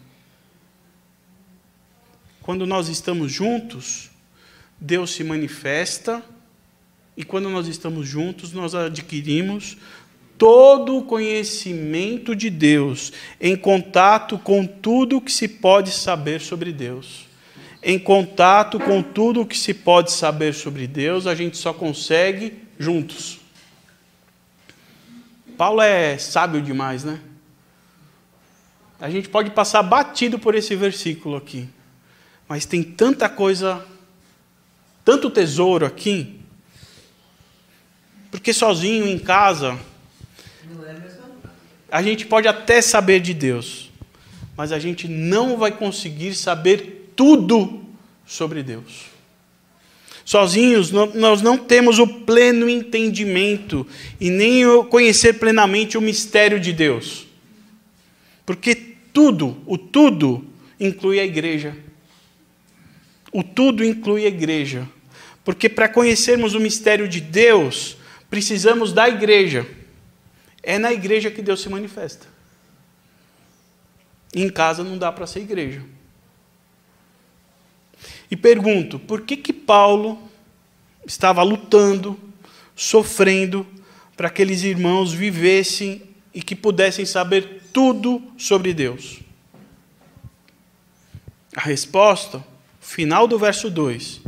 Quando 2.42 2.66
nós 2.66 2.90
estamos 2.90 3.32
juntos, 3.32 4.10
Deus 4.82 5.12
se 5.12 5.24
manifesta, 5.24 6.26
e 7.16 7.24
quando 7.24 7.48
nós 7.48 7.68
estamos 7.68 8.08
juntos, 8.08 8.52
nós 8.52 8.74
adquirimos 8.74 9.78
todo 10.36 10.98
o 10.98 11.04
conhecimento 11.04 12.36
de 12.36 12.50
Deus, 12.50 13.14
em 13.40 13.56
contato 13.56 14.40
com 14.40 14.66
tudo 14.66 15.18
o 15.18 15.22
que 15.22 15.32
se 15.32 15.48
pode 15.48 15.92
saber 15.92 16.42
sobre 16.42 16.74
Deus. 16.74 17.28
Em 17.84 18.00
contato 18.00 18.80
com 18.80 19.04
tudo 19.04 19.42
o 19.42 19.46
que 19.46 19.58
se 19.58 19.76
pode 19.76 20.12
saber 20.12 20.56
sobre 20.56 20.88
Deus, 20.88 21.28
a 21.28 21.36
gente 21.36 21.56
só 21.56 21.72
consegue 21.72 22.54
juntos. 22.80 23.45
Paulo 25.58 25.82
é 25.82 26.18
sábio 26.18 26.62
demais, 26.62 27.04
né? 27.04 27.20
A 29.00 29.10
gente 29.10 29.30
pode 29.30 29.52
passar 29.52 29.84
batido 29.84 30.38
por 30.40 30.56
esse 30.56 30.76
versículo 30.76 31.36
aqui, 31.36 31.68
mas 32.48 32.66
tem 32.66 32.84
tanta 32.84 33.30
coisa, 33.30 33.86
tanto 35.04 35.30
tesouro 35.30 35.86
aqui, 35.86 36.40
porque 38.32 38.54
sozinho 38.54 39.08
em 39.08 39.20
casa, 39.20 39.78
a 41.90 42.02
gente 42.02 42.26
pode 42.26 42.48
até 42.48 42.82
saber 42.82 43.20
de 43.22 43.34
Deus, 43.34 43.92
mas 44.58 44.72
a 44.72 44.80
gente 44.80 45.08
não 45.08 45.58
vai 45.58 45.72
conseguir 45.72 46.36
saber 46.36 47.12
tudo 47.16 47.86
sobre 48.26 48.62
Deus. 48.62 49.15
Sozinhos, 50.26 50.92
nós 50.92 51.44
não 51.44 51.56
temos 51.56 52.00
o 52.00 52.08
pleno 52.08 52.68
entendimento 52.68 53.86
e 54.20 54.32
nem 54.32 54.64
conhecer 54.86 55.34
plenamente 55.34 56.00
o 56.00 56.02
mistério 56.02 56.60
de 56.60 56.74
Deus. 56.74 57.28
Porque 58.44 58.74
tudo, 59.14 59.56
o 59.68 59.78
tudo, 59.78 60.44
inclui 60.80 61.20
a 61.20 61.24
igreja. 61.24 61.78
O 63.32 63.44
tudo 63.44 63.86
inclui 63.86 64.26
a 64.26 64.30
igreja. 64.30 64.90
Porque 65.44 65.70
para 65.70 65.88
conhecermos 65.88 66.56
o 66.56 66.60
mistério 66.60 67.08
de 67.08 67.22
Deus, 67.22 67.96
precisamos 68.28 68.92
da 68.92 69.08
igreja. 69.08 69.68
É 70.64 70.80
na 70.80 70.92
igreja 70.92 71.30
que 71.30 71.44
Deus 71.44 71.62
se 71.62 71.70
manifesta. 71.70 72.26
Em 74.34 74.50
casa 74.50 74.84
não 74.84 74.98
dá 74.98 75.12
para 75.12 75.28
ser 75.28 75.42
igreja. 75.42 75.84
E 78.30 78.36
pergunto, 78.36 78.98
por 78.98 79.22
que 79.22 79.38
que 79.38 79.54
Paulo 79.54 80.18
estava 81.06 81.44
lutando, 81.44 82.20
sofrendo 82.76 83.66
para 84.18 84.30
que 84.30 84.42
aqueles 84.42 84.64
irmãos 84.64 85.14
vivessem 85.14 86.02
e 86.34 86.42
que 86.42 86.56
pudessem 86.56 87.06
saber 87.06 87.64
tudo 87.72 88.22
sobre 88.38 88.74
Deus? 88.74 89.20
A 91.56 91.62
resposta, 91.62 92.44
final 92.82 93.28
do 93.28 93.38
verso 93.38 93.70
2. 93.70 94.22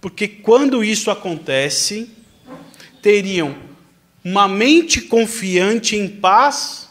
Porque 0.00 0.26
quando 0.26 0.82
isso 0.82 1.10
acontece, 1.10 2.10
teriam 3.00 3.54
uma 4.24 4.48
mente 4.48 5.02
confiante 5.02 5.96
em 5.96 6.08
paz, 6.08 6.88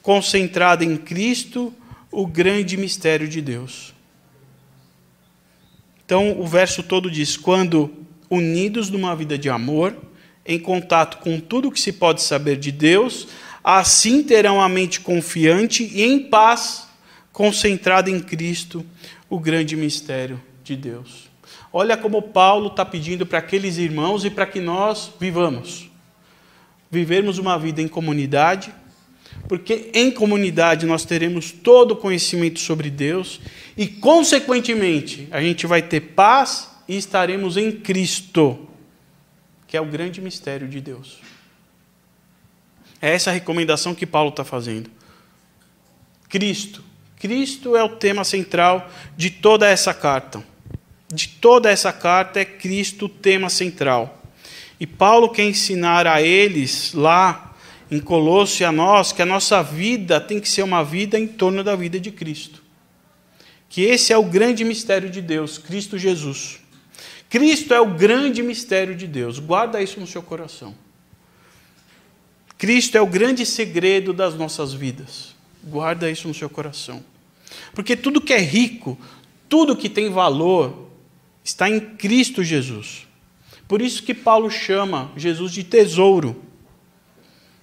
concentrada 0.00 0.84
em 0.84 0.96
Cristo, 0.96 1.74
o 2.10 2.26
grande 2.26 2.76
mistério 2.76 3.28
de 3.28 3.40
Deus. 3.40 3.92
Então, 6.08 6.40
o 6.40 6.46
verso 6.46 6.82
todo 6.82 7.10
diz: 7.10 7.36
quando 7.36 7.90
unidos 8.30 8.88
numa 8.88 9.14
vida 9.14 9.36
de 9.36 9.50
amor, 9.50 9.94
em 10.46 10.58
contato 10.58 11.18
com 11.18 11.38
tudo 11.38 11.70
que 11.70 11.78
se 11.78 11.92
pode 11.92 12.22
saber 12.22 12.56
de 12.56 12.72
Deus, 12.72 13.28
assim 13.62 14.22
terão 14.22 14.58
a 14.58 14.70
mente 14.70 15.00
confiante 15.00 15.84
e 15.84 16.02
em 16.02 16.18
paz, 16.18 16.88
concentrada 17.30 18.08
em 18.08 18.20
Cristo, 18.20 18.86
o 19.28 19.38
grande 19.38 19.76
mistério 19.76 20.40
de 20.64 20.74
Deus. 20.76 21.28
Olha 21.70 21.94
como 21.94 22.22
Paulo 22.22 22.68
está 22.68 22.86
pedindo 22.86 23.26
para 23.26 23.40
aqueles 23.40 23.76
irmãos 23.76 24.24
e 24.24 24.30
para 24.30 24.46
que 24.46 24.60
nós 24.60 25.12
vivamos. 25.20 25.90
Vivermos 26.90 27.36
uma 27.36 27.58
vida 27.58 27.82
em 27.82 27.88
comunidade, 27.88 28.72
porque 29.46 29.90
em 29.94 30.10
comunidade 30.10 30.86
nós 30.86 31.04
teremos 31.04 31.52
todo 31.52 31.92
o 31.92 31.96
conhecimento 31.96 32.58
sobre 32.60 32.90
Deus 32.90 33.40
e, 33.76 33.86
consequentemente, 33.86 35.28
a 35.30 35.40
gente 35.40 35.66
vai 35.66 35.82
ter 35.82 36.00
paz 36.00 36.68
e 36.88 36.96
estaremos 36.96 37.56
em 37.56 37.70
Cristo, 37.70 38.68
que 39.66 39.76
é 39.76 39.80
o 39.80 39.86
grande 39.86 40.20
mistério 40.20 40.66
de 40.66 40.80
Deus. 40.80 41.18
É 43.00 43.14
essa 43.14 43.30
a 43.30 43.32
recomendação 43.32 43.94
que 43.94 44.06
Paulo 44.06 44.30
está 44.30 44.44
fazendo. 44.44 44.90
Cristo. 46.28 46.82
Cristo 47.16 47.76
é 47.76 47.82
o 47.82 47.88
tema 47.88 48.24
central 48.24 48.90
de 49.16 49.30
toda 49.30 49.68
essa 49.68 49.94
carta. 49.94 50.42
De 51.12 51.28
toda 51.28 51.70
essa 51.70 51.92
carta 51.92 52.40
é 52.40 52.44
Cristo 52.44 53.06
o 53.06 53.08
tema 53.08 53.48
central. 53.48 54.22
E 54.78 54.86
Paulo 54.86 55.30
quer 55.30 55.44
ensinar 55.44 56.06
a 56.06 56.22
eles 56.22 56.92
lá 56.92 57.47
em 57.90 58.00
Colosso 58.00 58.62
e 58.62 58.64
a 58.64 58.72
nós 58.72 59.12
que 59.12 59.22
a 59.22 59.26
nossa 59.26 59.62
vida 59.62 60.20
tem 60.20 60.40
que 60.40 60.48
ser 60.48 60.62
uma 60.62 60.84
vida 60.84 61.18
em 61.18 61.26
torno 61.26 61.64
da 61.64 61.74
vida 61.74 61.98
de 61.98 62.10
Cristo. 62.10 62.62
Que 63.68 63.82
esse 63.82 64.12
é 64.12 64.16
o 64.16 64.24
grande 64.24 64.64
mistério 64.64 65.10
de 65.10 65.20
Deus, 65.20 65.58
Cristo 65.58 65.98
Jesus. 65.98 66.58
Cristo 67.28 67.74
é 67.74 67.80
o 67.80 67.86
grande 67.94 68.42
mistério 68.42 68.94
de 68.94 69.06
Deus. 69.06 69.38
Guarda 69.38 69.82
isso 69.82 70.00
no 70.00 70.06
seu 70.06 70.22
coração. 70.22 70.74
Cristo 72.56 72.96
é 72.96 73.00
o 73.00 73.06
grande 73.06 73.44
segredo 73.44 74.12
das 74.12 74.34
nossas 74.34 74.72
vidas. 74.72 75.34
Guarda 75.62 76.10
isso 76.10 76.26
no 76.26 76.34
seu 76.34 76.48
coração. 76.48 77.04
Porque 77.72 77.96
tudo 77.96 78.20
que 78.20 78.32
é 78.32 78.40
rico, 78.40 78.98
tudo 79.48 79.76
que 79.76 79.88
tem 79.88 80.10
valor, 80.10 80.88
está 81.44 81.68
em 81.68 81.80
Cristo 81.80 82.42
Jesus. 82.42 83.06
Por 83.66 83.82
isso 83.82 84.02
que 84.02 84.14
Paulo 84.14 84.50
chama 84.50 85.12
Jesus 85.16 85.52
de 85.52 85.62
tesouro. 85.62 86.42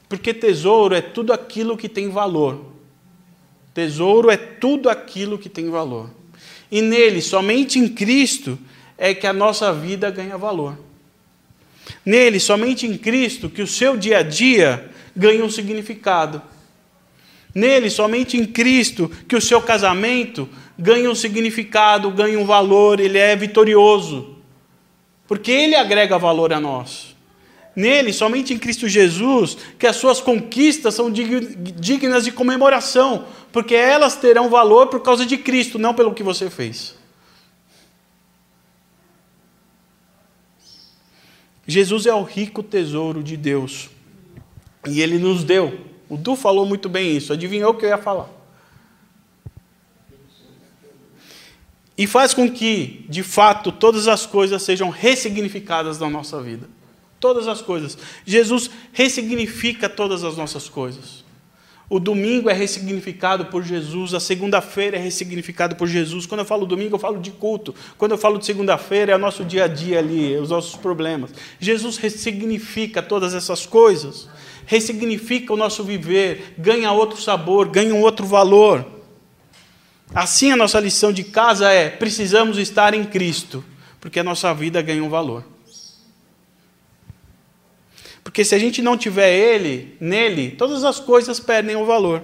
Porque 0.07 0.33
tesouro 0.33 0.95
é 0.95 1.01
tudo 1.01 1.33
aquilo 1.33 1.77
que 1.77 1.89
tem 1.89 2.09
valor. 2.09 2.73
Tesouro 3.73 4.29
é 4.29 4.37
tudo 4.37 4.89
aquilo 4.89 5.37
que 5.37 5.49
tem 5.49 5.69
valor. 5.69 6.09
E 6.71 6.81
nele, 6.81 7.21
somente 7.21 7.79
em 7.79 7.87
Cristo, 7.87 8.57
é 8.97 9.13
que 9.13 9.27
a 9.27 9.33
nossa 9.33 9.73
vida 9.73 10.09
ganha 10.09 10.37
valor. 10.37 10.77
Nele, 12.05 12.39
somente 12.39 12.85
em 12.85 12.97
Cristo, 12.97 13.49
que 13.49 13.61
o 13.61 13.67
seu 13.67 13.97
dia 13.97 14.19
a 14.19 14.23
dia 14.23 14.89
ganha 15.15 15.43
um 15.43 15.49
significado. 15.49 16.41
Nele, 17.53 17.89
somente 17.89 18.37
em 18.37 18.45
Cristo, 18.45 19.09
que 19.27 19.35
o 19.35 19.41
seu 19.41 19.61
casamento 19.61 20.47
ganha 20.77 21.09
um 21.09 21.15
significado, 21.15 22.11
ganha 22.11 22.39
um 22.39 22.45
valor, 22.45 22.99
ele 22.99 23.17
é 23.17 23.35
vitorioso. 23.35 24.35
Porque 25.27 25.51
ele 25.51 25.75
agrega 25.75 26.17
valor 26.17 26.53
a 26.53 26.59
nós. 26.59 27.14
Nele, 27.75 28.13
somente 28.13 28.53
em 28.53 28.57
Cristo 28.57 28.87
Jesus, 28.87 29.57
que 29.77 29.85
as 29.85 29.97
suas 29.97 30.21
conquistas 30.21 30.93
são 30.93 31.11
dignas 31.11 32.23
de 32.23 32.31
comemoração, 32.31 33.27
porque 33.51 33.75
elas 33.75 34.15
terão 34.15 34.49
valor 34.49 34.87
por 34.87 35.01
causa 35.01 35.25
de 35.25 35.37
Cristo, 35.37 35.77
não 35.77 35.93
pelo 35.93 36.13
que 36.13 36.23
você 36.23 36.49
fez. 36.49 36.95
Jesus 41.67 42.05
é 42.05 42.13
o 42.13 42.23
rico 42.23 42.61
tesouro 42.63 43.23
de 43.23 43.35
Deus. 43.35 43.89
E 44.87 45.01
ele 45.01 45.17
nos 45.17 45.43
deu. 45.43 45.79
O 46.07 46.15
Du 46.15 46.35
falou 46.35 46.65
muito 46.65 46.87
bem 46.87 47.17
isso, 47.17 47.33
adivinhou 47.33 47.71
o 47.71 47.73
que 47.73 47.85
eu 47.85 47.89
ia 47.89 47.97
falar. 47.97 48.29
E 51.97 52.05
faz 52.05 52.33
com 52.33 52.49
que, 52.49 53.05
de 53.09 53.23
fato, 53.23 53.71
todas 53.71 54.07
as 54.07 54.25
coisas 54.25 54.61
sejam 54.61 54.89
ressignificadas 54.89 55.97
na 55.97 56.09
nossa 56.09 56.41
vida. 56.41 56.69
Todas 57.25 57.47
as 57.47 57.59
coisas. 57.59 57.97
Jesus 58.23 58.69
ressignifica 58.93 59.89
todas 59.89 60.23
as 60.23 60.37
nossas 60.37 60.69
coisas. 60.69 61.25
O 61.89 61.99
domingo 61.99 62.51
é 62.51 62.53
ressignificado 62.53 63.47
por 63.47 63.63
Jesus, 63.63 64.13
a 64.13 64.19
segunda-feira 64.19 64.95
é 64.95 64.99
ressignificado 64.99 65.75
por 65.75 65.87
Jesus. 65.87 66.27
Quando 66.27 66.41
eu 66.41 66.45
falo 66.45 66.67
domingo, 66.67 66.93
eu 66.93 66.99
falo 66.99 67.19
de 67.19 67.31
culto. 67.31 67.73
Quando 67.97 68.11
eu 68.11 68.17
falo 68.19 68.37
de 68.37 68.45
segunda-feira, 68.45 69.13
é 69.13 69.15
o 69.15 69.17
nosso 69.17 69.43
dia 69.43 69.63
a 69.63 69.67
dia 69.67 69.97
ali, 69.97 70.37
os 70.37 70.51
nossos 70.51 70.75
problemas. 70.75 71.31
Jesus 71.59 71.97
ressignifica 71.97 73.01
todas 73.01 73.33
essas 73.33 73.65
coisas, 73.65 74.29
ressignifica 74.67 75.51
o 75.51 75.57
nosso 75.57 75.83
viver, 75.83 76.53
ganha 76.59 76.91
outro 76.91 77.19
sabor, 77.19 77.69
ganha 77.69 77.95
um 77.95 78.01
outro 78.03 78.27
valor. 78.27 78.85
Assim, 80.13 80.51
a 80.51 80.55
nossa 80.55 80.79
lição 80.79 81.11
de 81.11 81.23
casa 81.23 81.71
é: 81.71 81.89
precisamos 81.89 82.59
estar 82.59 82.93
em 82.93 83.03
Cristo, 83.03 83.65
porque 83.99 84.19
a 84.19 84.23
nossa 84.23 84.53
vida 84.53 84.79
ganha 84.79 85.03
um 85.03 85.09
valor. 85.09 85.54
Porque 88.25 88.43
se 88.43 88.55
a 88.55 88.59
gente 88.59 88.81
não 88.81 88.97
tiver 88.97 89.31
ele, 89.31 89.95
nele, 89.99 90.49
todas 90.49 90.83
as 90.83 90.99
coisas 90.99 91.39
perdem 91.39 91.75
o 91.75 91.85
valor. 91.85 92.23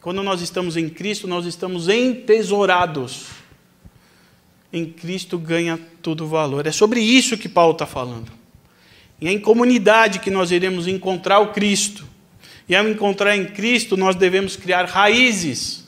Quando 0.00 0.22
nós 0.22 0.40
estamos 0.40 0.78
em 0.78 0.88
Cristo, 0.88 1.28
nós 1.28 1.44
estamos 1.44 1.90
entesourados. 1.90 3.26
Em 4.72 4.86
Cristo 4.86 5.38
ganha 5.38 5.78
todo 6.00 6.24
o 6.24 6.26
valor. 6.26 6.66
É 6.66 6.72
sobre 6.72 7.00
isso 7.00 7.36
que 7.36 7.50
Paulo 7.50 7.72
está 7.72 7.84
falando. 7.84 8.32
E 9.20 9.28
é 9.28 9.30
em 9.30 9.38
comunidade 9.38 10.18
que 10.20 10.30
nós 10.30 10.50
iremos 10.50 10.88
encontrar 10.88 11.40
o 11.40 11.52
Cristo. 11.52 12.06
E 12.66 12.74
ao 12.74 12.88
encontrar 12.88 13.36
em 13.36 13.44
Cristo, 13.44 13.94
nós 13.94 14.16
devemos 14.16 14.56
criar 14.56 14.86
raízes, 14.86 15.86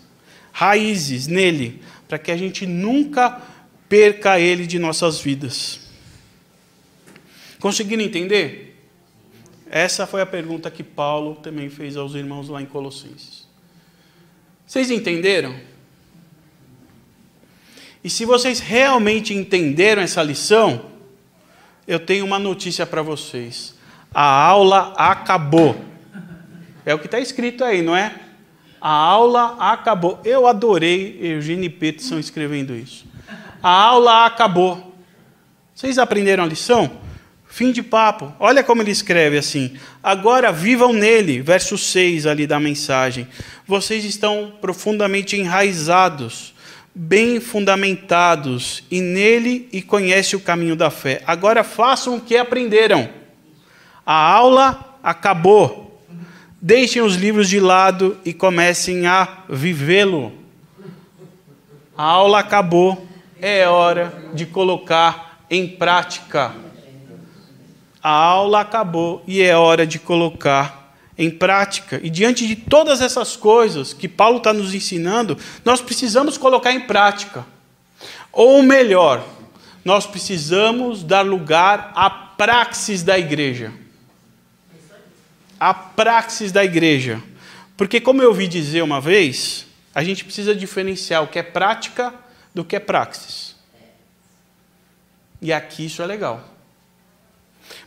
raízes 0.52 1.26
nele, 1.26 1.80
para 2.06 2.18
que 2.18 2.30
a 2.30 2.36
gente 2.36 2.66
nunca 2.66 3.40
perca 3.88 4.38
ele 4.38 4.66
de 4.66 4.78
nossas 4.78 5.18
vidas. 5.18 5.85
Conseguiram 7.60 8.02
entender? 8.02 8.76
Essa 9.68 10.06
foi 10.06 10.22
a 10.22 10.26
pergunta 10.26 10.70
que 10.70 10.82
Paulo 10.82 11.36
também 11.36 11.68
fez 11.68 11.96
aos 11.96 12.14
irmãos 12.14 12.48
lá 12.48 12.62
em 12.62 12.66
Colossenses. 12.66 13.46
Vocês 14.66 14.90
entenderam? 14.90 15.58
E 18.02 18.10
se 18.10 18.24
vocês 18.24 18.60
realmente 18.60 19.34
entenderam 19.34 20.02
essa 20.02 20.22
lição, 20.22 20.86
eu 21.86 21.98
tenho 21.98 22.24
uma 22.24 22.38
notícia 22.38 22.86
para 22.86 23.02
vocês. 23.02 23.74
A 24.14 24.22
aula 24.22 24.94
acabou. 24.96 25.84
É 26.84 26.94
o 26.94 26.98
que 26.98 27.06
está 27.06 27.18
escrito 27.18 27.64
aí, 27.64 27.82
não 27.82 27.96
é? 27.96 28.14
A 28.80 28.90
aula 28.90 29.56
acabou. 29.58 30.20
Eu 30.24 30.46
adorei 30.46 31.18
Eugênio 31.20 31.70
Peterson 31.70 32.18
escrevendo 32.18 32.74
isso. 32.74 33.04
A 33.62 33.70
aula 33.70 34.26
acabou. 34.26 34.94
Vocês 35.74 35.98
aprenderam 35.98 36.44
a 36.44 36.46
lição? 36.46 37.05
Fim 37.56 37.72
de 37.72 37.82
papo. 37.82 38.34
Olha 38.38 38.62
como 38.62 38.82
ele 38.82 38.90
escreve 38.90 39.38
assim: 39.38 39.78
Agora 40.02 40.52
vivam 40.52 40.92
nele, 40.92 41.40
verso 41.40 41.78
6 41.78 42.26
ali 42.26 42.46
da 42.46 42.60
mensagem. 42.60 43.26
Vocês 43.66 44.04
estão 44.04 44.52
profundamente 44.60 45.38
enraizados, 45.38 46.52
bem 46.94 47.40
fundamentados, 47.40 48.84
e 48.90 49.00
nele 49.00 49.70
e 49.72 49.80
conhecem 49.80 50.38
o 50.38 50.42
caminho 50.42 50.76
da 50.76 50.90
fé. 50.90 51.22
Agora 51.26 51.64
façam 51.64 52.16
o 52.16 52.20
que 52.20 52.36
aprenderam. 52.36 53.08
A 54.04 54.12
aula 54.12 54.98
acabou. 55.02 56.04
Deixem 56.60 57.00
os 57.00 57.14
livros 57.14 57.48
de 57.48 57.58
lado 57.58 58.18
e 58.22 58.34
comecem 58.34 59.06
a 59.06 59.44
vivê-lo. 59.48 60.30
A 61.96 62.04
aula 62.04 62.40
acabou. 62.40 63.08
É 63.40 63.66
hora 63.66 64.12
de 64.34 64.44
colocar 64.44 65.46
em 65.48 65.66
prática 65.66 66.65
a 68.06 68.10
aula 68.10 68.60
acabou 68.60 69.20
e 69.26 69.42
é 69.42 69.56
hora 69.56 69.84
de 69.84 69.98
colocar 69.98 70.94
em 71.18 71.28
prática. 71.28 71.98
E 72.04 72.08
diante 72.08 72.46
de 72.46 72.54
todas 72.54 73.00
essas 73.00 73.34
coisas 73.34 73.92
que 73.92 74.06
Paulo 74.06 74.38
está 74.38 74.52
nos 74.52 74.72
ensinando, 74.72 75.36
nós 75.64 75.80
precisamos 75.80 76.38
colocar 76.38 76.70
em 76.70 76.86
prática. 76.86 77.44
Ou 78.30 78.62
melhor, 78.62 79.26
nós 79.84 80.06
precisamos 80.06 81.02
dar 81.02 81.22
lugar 81.22 81.90
à 81.96 82.08
praxis 82.08 83.02
da 83.02 83.18
igreja. 83.18 83.72
a 85.58 85.74
praxis 85.74 86.52
da 86.52 86.64
igreja. 86.64 87.20
Porque, 87.76 88.00
como 88.00 88.22
eu 88.22 88.28
ouvi 88.28 88.46
dizer 88.46 88.82
uma 88.82 89.00
vez, 89.00 89.66
a 89.92 90.04
gente 90.04 90.24
precisa 90.24 90.54
diferenciar 90.54 91.24
o 91.24 91.26
que 91.26 91.40
é 91.40 91.42
prática 91.42 92.14
do 92.54 92.64
que 92.64 92.76
é 92.76 92.78
praxis. 92.78 93.56
E 95.42 95.52
aqui 95.52 95.86
isso 95.86 96.00
é 96.02 96.06
legal. 96.06 96.55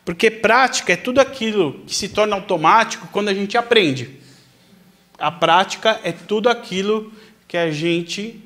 Porque 0.03 0.31
prática 0.31 0.93
é 0.93 0.95
tudo 0.95 1.19
aquilo 1.19 1.83
que 1.85 1.95
se 1.95 2.09
torna 2.09 2.35
automático 2.35 3.07
quando 3.11 3.29
a 3.29 3.33
gente 3.33 3.57
aprende. 3.57 4.09
A 5.17 5.31
prática 5.31 5.99
é 6.03 6.11
tudo 6.11 6.49
aquilo 6.49 7.11
que 7.47 7.57
a 7.57 7.71
gente 7.71 8.41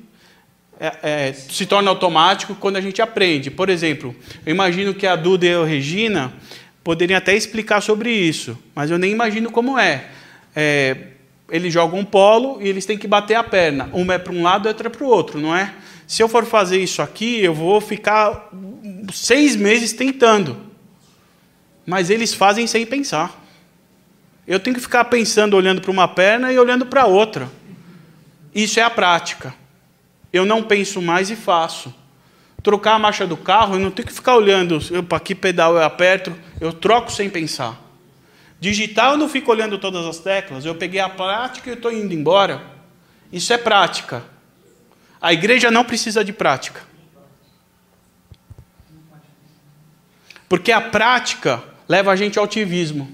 é, 0.78 0.96
é, 1.02 1.32
se 1.32 1.66
torna 1.66 1.90
automático 1.90 2.54
quando 2.54 2.76
a 2.76 2.80
gente 2.80 3.00
aprende. 3.00 3.50
Por 3.50 3.68
exemplo, 3.68 4.14
eu 4.44 4.52
imagino 4.52 4.92
que 4.92 5.06
a 5.06 5.16
Duda 5.16 5.46
e 5.46 5.54
a 5.54 5.64
Regina 5.64 6.32
poderiam 6.82 7.16
até 7.16 7.34
explicar 7.34 7.80
sobre 7.80 8.10
isso, 8.10 8.58
mas 8.74 8.90
eu 8.90 8.98
nem 8.98 9.12
imagino 9.12 9.50
como 9.50 9.78
é. 9.78 10.06
é 10.54 10.96
eles 11.50 11.72
jogam 11.72 12.00
um 12.00 12.04
polo 12.04 12.60
e 12.60 12.68
eles 12.68 12.86
têm 12.86 12.96
que 12.96 13.06
bater 13.06 13.34
a 13.34 13.44
perna. 13.44 13.90
Uma 13.92 14.14
é 14.14 14.18
para 14.18 14.32
um 14.32 14.42
lado, 14.42 14.66
outra 14.66 14.88
é 14.88 14.90
para 14.90 15.04
o 15.04 15.06
outro, 15.06 15.38
não 15.38 15.54
é? 15.54 15.74
Se 16.06 16.22
eu 16.22 16.28
for 16.28 16.44
fazer 16.44 16.78
isso 16.78 17.02
aqui, 17.02 17.40
eu 17.42 17.54
vou 17.54 17.80
ficar 17.80 18.50
seis 19.12 19.54
meses 19.54 19.92
tentando. 19.92 20.56
Mas 21.86 22.10
eles 22.10 22.32
fazem 22.32 22.66
sem 22.66 22.86
pensar. 22.86 23.42
Eu 24.46 24.60
tenho 24.60 24.76
que 24.76 24.82
ficar 24.82 25.04
pensando, 25.06 25.56
olhando 25.56 25.80
para 25.80 25.90
uma 25.90 26.08
perna 26.08 26.52
e 26.52 26.58
olhando 26.58 26.86
para 26.86 27.06
outra. 27.06 27.50
Isso 28.54 28.78
é 28.78 28.82
a 28.82 28.90
prática. 28.90 29.54
Eu 30.32 30.44
não 30.44 30.62
penso 30.62 31.00
mais 31.00 31.30
e 31.30 31.36
faço. 31.36 31.94
Trocar 32.62 32.94
a 32.94 32.98
marcha 32.98 33.26
do 33.26 33.36
carro, 33.36 33.74
eu 33.74 33.80
não 33.80 33.90
tenho 33.90 34.08
que 34.08 34.14
ficar 34.14 34.36
olhando, 34.36 34.78
para 35.04 35.20
que 35.20 35.34
pedal 35.34 35.74
eu 35.74 35.82
aperto, 35.82 36.34
eu 36.60 36.72
troco 36.72 37.12
sem 37.12 37.28
pensar. 37.28 37.78
Digital, 38.58 39.12
eu 39.12 39.18
não 39.18 39.28
fico 39.28 39.50
olhando 39.50 39.78
todas 39.78 40.06
as 40.06 40.18
teclas, 40.18 40.64
eu 40.64 40.74
peguei 40.74 41.00
a 41.00 41.08
prática 41.08 41.70
e 41.70 41.74
estou 41.74 41.92
indo 41.92 42.14
embora. 42.14 42.62
Isso 43.30 43.52
é 43.52 43.58
prática. 43.58 44.24
A 45.20 45.32
igreja 45.32 45.70
não 45.70 45.84
precisa 45.84 46.24
de 46.24 46.32
prática. 46.32 46.80
Porque 50.48 50.72
a 50.72 50.80
prática 50.80 51.62
leva 51.88 52.12
a 52.12 52.16
gente 52.16 52.38
ao 52.38 52.44
ativismo. 52.44 53.08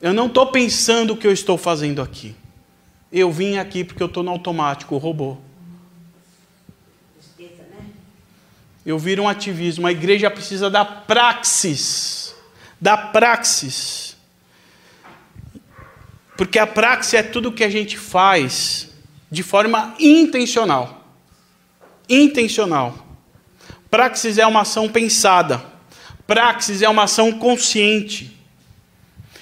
Eu 0.00 0.12
não 0.12 0.26
estou 0.26 0.46
pensando 0.46 1.12
o 1.12 1.16
que 1.16 1.26
eu 1.26 1.32
estou 1.32 1.58
fazendo 1.58 2.00
aqui. 2.00 2.34
Eu 3.10 3.32
vim 3.32 3.56
aqui 3.56 3.82
porque 3.82 4.02
eu 4.02 4.06
estou 4.06 4.22
no 4.22 4.30
automático, 4.30 4.94
o 4.94 4.98
robô. 4.98 5.36
Eu 8.86 8.98
viro 8.98 9.24
um 9.24 9.28
ativismo. 9.28 9.86
A 9.86 9.92
igreja 9.92 10.30
precisa 10.30 10.70
da 10.70 10.84
praxis. 10.84 12.34
Da 12.80 12.96
praxis. 12.96 14.16
Porque 16.36 16.58
a 16.58 16.66
praxis 16.66 17.14
é 17.14 17.22
tudo 17.22 17.52
que 17.52 17.64
a 17.64 17.68
gente 17.68 17.98
faz 17.98 18.88
de 19.30 19.42
forma 19.42 19.94
intencional. 19.98 21.04
Intencional. 22.08 23.06
Praxis 23.90 24.38
é 24.38 24.46
uma 24.46 24.60
ação 24.60 24.88
pensada. 24.88 25.77
Praxis 26.28 26.82
é 26.82 26.88
uma 26.90 27.04
ação 27.04 27.32
consciente. 27.32 28.36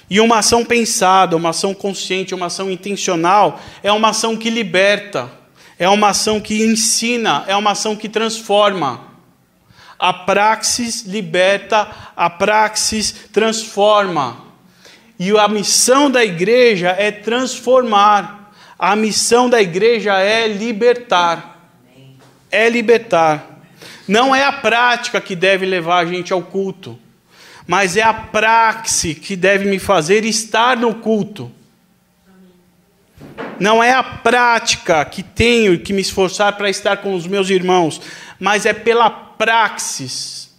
E 0.09 0.21
uma 0.21 0.37
ação 0.37 0.63
pensada, 0.63 1.35
uma 1.35 1.49
ação 1.49 1.73
consciente, 1.73 2.33
uma 2.33 2.45
ação 2.45 2.71
intencional, 2.71 3.59
é 3.83 3.91
uma 3.91 4.11
ação 4.11 4.37
que 4.37 4.49
liberta, 4.49 5.29
é 5.77 5.89
uma 5.89 6.11
ação 6.11 6.39
que 6.39 6.63
ensina, 6.63 7.43
é 7.45 7.53
uma 7.57 7.71
ação 7.71 7.93
que 7.93 8.07
transforma. 8.07 9.01
A 9.99 10.13
praxis 10.13 11.01
liberta, 11.01 11.91
a 12.15 12.29
praxis 12.29 13.13
transforma. 13.33 14.45
E 15.19 15.37
a 15.37 15.47
missão 15.49 16.09
da 16.09 16.23
igreja 16.23 16.95
é 16.97 17.11
transformar. 17.11 18.53
A 18.79 18.95
missão 18.95 19.49
da 19.49 19.61
igreja 19.61 20.17
é 20.17 20.47
libertar. 20.47 21.69
É 22.49 22.69
libertar. 22.69 23.56
Não 24.07 24.35
é 24.35 24.43
a 24.43 24.51
prática 24.51 25.19
que 25.19 25.35
deve 25.35 25.65
levar 25.65 25.97
a 25.97 26.05
gente 26.05 26.31
ao 26.31 26.41
culto 26.41 26.97
mas 27.67 27.97
é 27.97 28.01
a 28.01 28.13
praxe 28.13 29.13
que 29.13 29.35
deve 29.35 29.65
me 29.65 29.77
fazer 29.77 30.23
estar 30.23 30.77
no 30.77 30.95
culto. 30.95 31.51
Não 33.59 33.83
é 33.83 33.91
a 33.91 34.01
prática 34.01 35.03
que 35.03 35.21
tenho 35.21 35.77
que 35.79 35.91
me 35.91 36.01
esforçar 36.01 36.55
para 36.55 36.69
estar 36.69 36.97
com 36.97 37.13
os 37.13 37.27
meus 37.27 37.49
irmãos, 37.49 37.99
mas 38.39 38.65
é 38.65 38.71
pela 38.71 39.09
praxis 39.09 40.55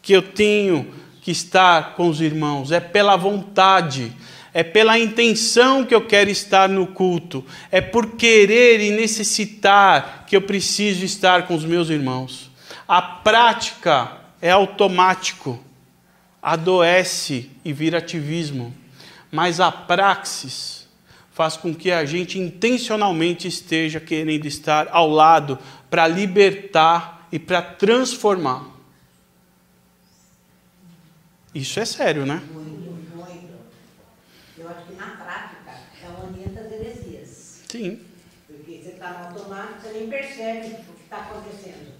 que 0.00 0.12
eu 0.12 0.22
tenho 0.22 0.94
que 1.22 1.32
estar 1.32 1.94
com 1.94 2.08
os 2.08 2.20
irmãos, 2.20 2.70
é 2.70 2.80
pela 2.80 3.16
vontade, 3.16 4.12
é 4.54 4.62
pela 4.62 4.98
intenção 4.98 5.84
que 5.84 5.94
eu 5.94 6.02
quero 6.02 6.30
estar 6.30 6.68
no 6.68 6.86
culto, 6.86 7.44
é 7.70 7.80
por 7.80 8.12
querer 8.12 8.80
e 8.80 8.90
necessitar 8.90 10.24
que 10.26 10.36
eu 10.36 10.42
preciso 10.42 11.04
estar 11.04 11.46
com 11.46 11.54
os 11.54 11.64
meus 11.64 11.90
irmãos. 11.90 12.47
A 12.88 13.02
prática 13.02 14.16
é 14.40 14.50
automático 14.50 15.62
adoece 16.40 17.50
e 17.62 17.70
vira 17.70 17.98
ativismo, 17.98 18.74
mas 19.30 19.60
a 19.60 19.70
praxis 19.70 20.88
faz 21.30 21.54
com 21.54 21.74
que 21.74 21.90
a 21.90 22.06
gente 22.06 22.38
intencionalmente 22.38 23.46
esteja 23.46 24.00
querendo 24.00 24.46
estar 24.46 24.88
ao 24.90 25.10
lado 25.10 25.58
para 25.90 26.08
libertar 26.08 27.28
e 27.30 27.38
para 27.38 27.60
transformar. 27.60 28.64
Isso 31.54 31.78
é 31.78 31.84
sério, 31.84 32.24
né? 32.24 32.42
Muito, 32.50 32.90
muito. 33.14 33.54
Eu 34.56 34.66
acho 34.66 34.86
que 34.86 34.94
na 34.94 35.08
prática 35.08 35.78
é 36.02 36.08
uma 36.08 36.30
linha 36.30 36.48
das 36.48 36.72
heresias. 36.72 37.62
Sim. 37.68 38.00
Porque 38.46 38.80
você 38.82 38.90
está 38.92 39.10
no 39.10 39.26
automático, 39.26 39.82
você 39.82 39.92
nem 39.92 40.08
percebe 40.08 40.68
o 40.68 40.94
que 40.94 41.02
está 41.04 41.18
acontecendo. 41.18 41.97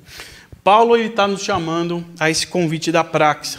Paulo 0.68 0.98
está 0.98 1.26
nos 1.26 1.42
chamando 1.42 2.04
a 2.20 2.28
esse 2.28 2.46
convite 2.46 2.92
da 2.92 3.02
praxis 3.02 3.58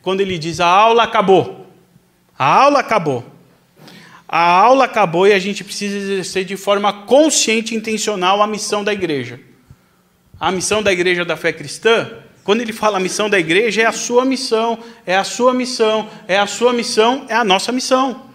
quando 0.00 0.22
ele 0.22 0.38
diz 0.38 0.58
a 0.58 0.66
aula 0.66 1.02
acabou. 1.02 1.66
A 2.38 2.46
aula 2.46 2.80
acabou. 2.80 3.26
A 4.26 4.40
aula 4.40 4.86
acabou 4.86 5.26
e 5.26 5.34
a 5.34 5.38
gente 5.38 5.62
precisa 5.62 5.98
exercer 5.98 6.46
de 6.46 6.56
forma 6.56 7.04
consciente 7.04 7.74
e 7.74 7.76
intencional 7.76 8.40
a 8.40 8.46
missão 8.46 8.82
da 8.82 8.90
igreja. 8.90 9.38
A 10.40 10.50
missão 10.50 10.82
da 10.82 10.90
igreja 10.90 11.26
da 11.26 11.36
fé 11.36 11.52
cristã, 11.52 12.10
quando 12.42 12.62
ele 12.62 12.72
fala 12.72 12.96
a 12.96 13.00
missão 13.00 13.28
da 13.28 13.38
igreja, 13.38 13.82
é 13.82 13.84
a 13.84 13.92
sua 13.92 14.24
missão, 14.24 14.78
é 15.04 15.14
a 15.14 15.24
sua 15.24 15.52
missão, 15.52 16.08
é 16.26 16.38
a 16.38 16.46
sua 16.46 16.72
missão, 16.72 17.26
é 17.28 17.34
a 17.34 17.44
nossa 17.44 17.70
missão. 17.70 18.30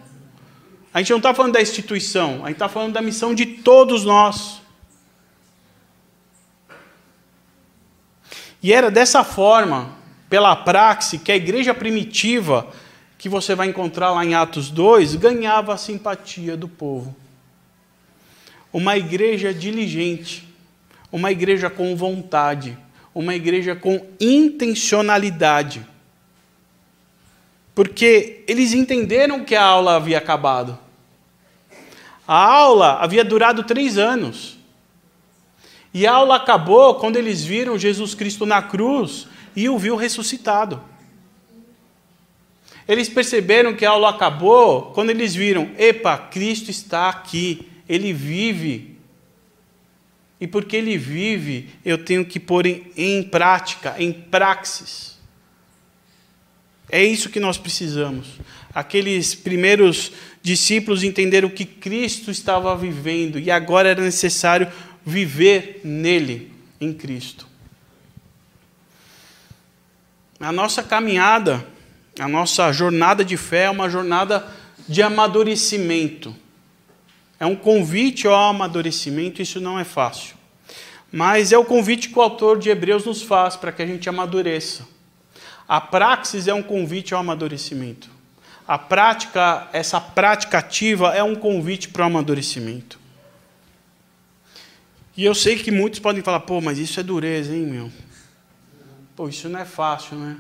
A 0.94 1.00
gente 1.00 1.10
não 1.10 1.18
está 1.18 1.34
falando 1.34 1.54
da 1.54 1.62
instituição, 1.64 2.42
a 2.44 2.50
gente 2.50 2.58
está 2.58 2.70
falando 2.70 2.94
da 2.94 3.02
missão 3.02 3.34
de 3.34 3.48
todos 3.48 4.06
nós. 4.06 4.61
E 8.62 8.72
era 8.72 8.92
dessa 8.92 9.24
forma 9.24 9.90
pela 10.30 10.56
praxe 10.56 11.18
que 11.18 11.32
a 11.32 11.36
igreja 11.36 11.74
primitiva, 11.74 12.68
que 13.18 13.28
você 13.28 13.56
vai 13.56 13.68
encontrar 13.68 14.12
lá 14.12 14.24
em 14.24 14.34
Atos 14.34 14.70
2, 14.70 15.16
ganhava 15.16 15.74
a 15.74 15.78
simpatia 15.78 16.56
do 16.56 16.68
povo. 16.68 17.16
Uma 18.72 18.98
igreja 18.98 19.54
diligente, 19.54 20.48
uma 21.12 21.32
igreja 21.32 21.70
com 21.70 21.96
vontade, 21.96 22.78
uma 23.14 23.36
igreja 23.36 23.76
com 23.76 24.06
intencionalidade. 24.20 25.86
Porque 27.76 28.44
eles 28.48 28.74
entenderam 28.74 29.44
que 29.44 29.56
a 29.56 29.64
aula 29.64 29.96
havia 29.96 30.18
acabado. 30.18 30.78
A 32.28 32.38
aula 32.38 33.00
havia 33.02 33.26
durado 33.26 33.64
três 33.64 33.98
anos. 33.98 34.58
E 35.94 36.08
a 36.08 36.14
aula 36.14 36.38
acabou 36.38 36.96
quando 36.96 37.18
eles 37.18 37.44
viram 37.44 37.78
Jesus 37.78 38.14
Cristo 38.16 38.46
na 38.46 38.62
cruz 38.62 39.28
e 39.56 39.68
o 39.68 39.78
viu 39.78 39.96
ressuscitado. 39.96 40.82
Eles 42.88 43.10
perceberam 43.10 43.74
que 43.74 43.86
a 43.86 43.92
aula 43.92 44.10
acabou 44.10 44.92
quando 44.94 45.10
eles 45.10 45.36
viram: 45.36 45.72
epa, 45.78 46.18
Cristo 46.18 46.72
está 46.72 47.10
aqui, 47.10 47.68
ele 47.88 48.14
vive. 48.14 48.98
E 50.40 50.48
porque 50.48 50.76
ele 50.76 50.98
vive, 50.98 51.70
eu 51.86 52.04
tenho 52.04 52.26
que 52.26 52.40
pôr 52.40 52.66
em, 52.66 52.92
em 52.98 53.22
prática, 53.22 53.96
em 54.00 54.12
praxis. 54.12 55.20
É 56.90 57.04
isso 57.04 57.30
que 57.30 57.40
nós 57.40 57.58
precisamos. 57.58 58.40
Aqueles 58.74 59.36
primeiros 59.36 60.12
discípulos 60.42 61.04
entenderam 61.04 61.50
que 61.50 61.64
Cristo 61.64 62.32
estava 62.32 62.76
vivendo 62.76 63.38
e 63.40 63.52
agora 63.52 63.90
era 63.90 64.02
necessário 64.02 64.68
viver 65.06 65.82
nele, 65.84 66.52
em 66.80 66.94
Cristo. 66.94 67.48
A 70.40 70.52
nossa 70.52 70.82
caminhada, 70.82 71.66
a 72.20 72.28
nossa 72.28 72.72
jornada 72.72 73.24
de 73.24 73.38
fé 73.38 73.66
é 73.66 73.70
uma 73.70 73.90
jornada 73.90 74.46
de 74.88 75.02
amadurecimento. 75.02 76.36
É 77.40 77.46
um 77.46 77.56
convite 77.56 78.28
ao 78.28 78.34
amadurecimento, 78.34 79.42
isso 79.42 79.60
não 79.60 79.80
é 79.80 79.84
fácil. 79.84 80.36
Mas 81.12 81.52
é 81.52 81.58
o 81.58 81.66
convite 81.66 82.10
que 82.10 82.18
o 82.18 82.22
autor 82.22 82.58
de 82.58 82.70
Hebreus 82.70 83.06
nos 83.06 83.22
faz 83.22 83.56
para 83.56 83.72
que 83.72 83.82
a 83.82 83.86
gente 83.86 84.08
amadureça. 84.08 84.88
A 85.68 85.82
praxis 85.82 86.48
é 86.48 86.54
um 86.54 86.64
convite 86.64 87.14
ao 87.14 87.20
amadurecimento. 87.20 88.10
A 88.68 88.78
prática, 88.78 89.68
essa 89.74 90.00
prática 90.00 90.60
ativa 90.60 91.16
é 91.16 91.24
um 91.24 91.36
convite 91.36 91.90
para 91.90 92.04
o 92.04 92.06
amadurecimento. 92.06 93.01
E 95.16 95.26
eu 95.26 95.36
sei 95.36 95.58
que 95.58 95.72
muitos 95.72 96.00
podem 96.00 96.24
falar, 96.24 96.40
pô, 96.42 96.62
mas 96.62 96.78
isso 96.78 97.00
é 97.00 97.04
dureza, 97.04 97.54
hein, 97.54 97.66
meu? 97.66 97.92
Pô, 99.16 99.28
isso 99.28 99.50
não 99.50 99.60
é 99.60 99.66
fácil, 99.66 100.18
né? 100.18 100.38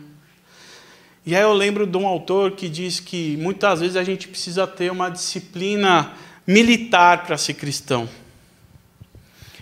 E 1.26 1.36
aí 1.36 1.42
eu 1.42 1.54
lembro 1.54 1.86
de 1.86 1.98
um 1.98 2.08
autor 2.08 2.52
que 2.54 2.68
diz 2.68 3.00
que 3.00 3.38
muitas 3.38 3.82
vezes 3.82 3.96
a 3.96 4.04
gente 4.04 4.28
precisa 4.28 4.66
ter 4.66 4.92
uma 4.92 5.10
disciplina 5.10 6.14
militar 6.48 7.26
para 7.26 7.38
ser 7.38 7.54
cristão. 7.54 8.10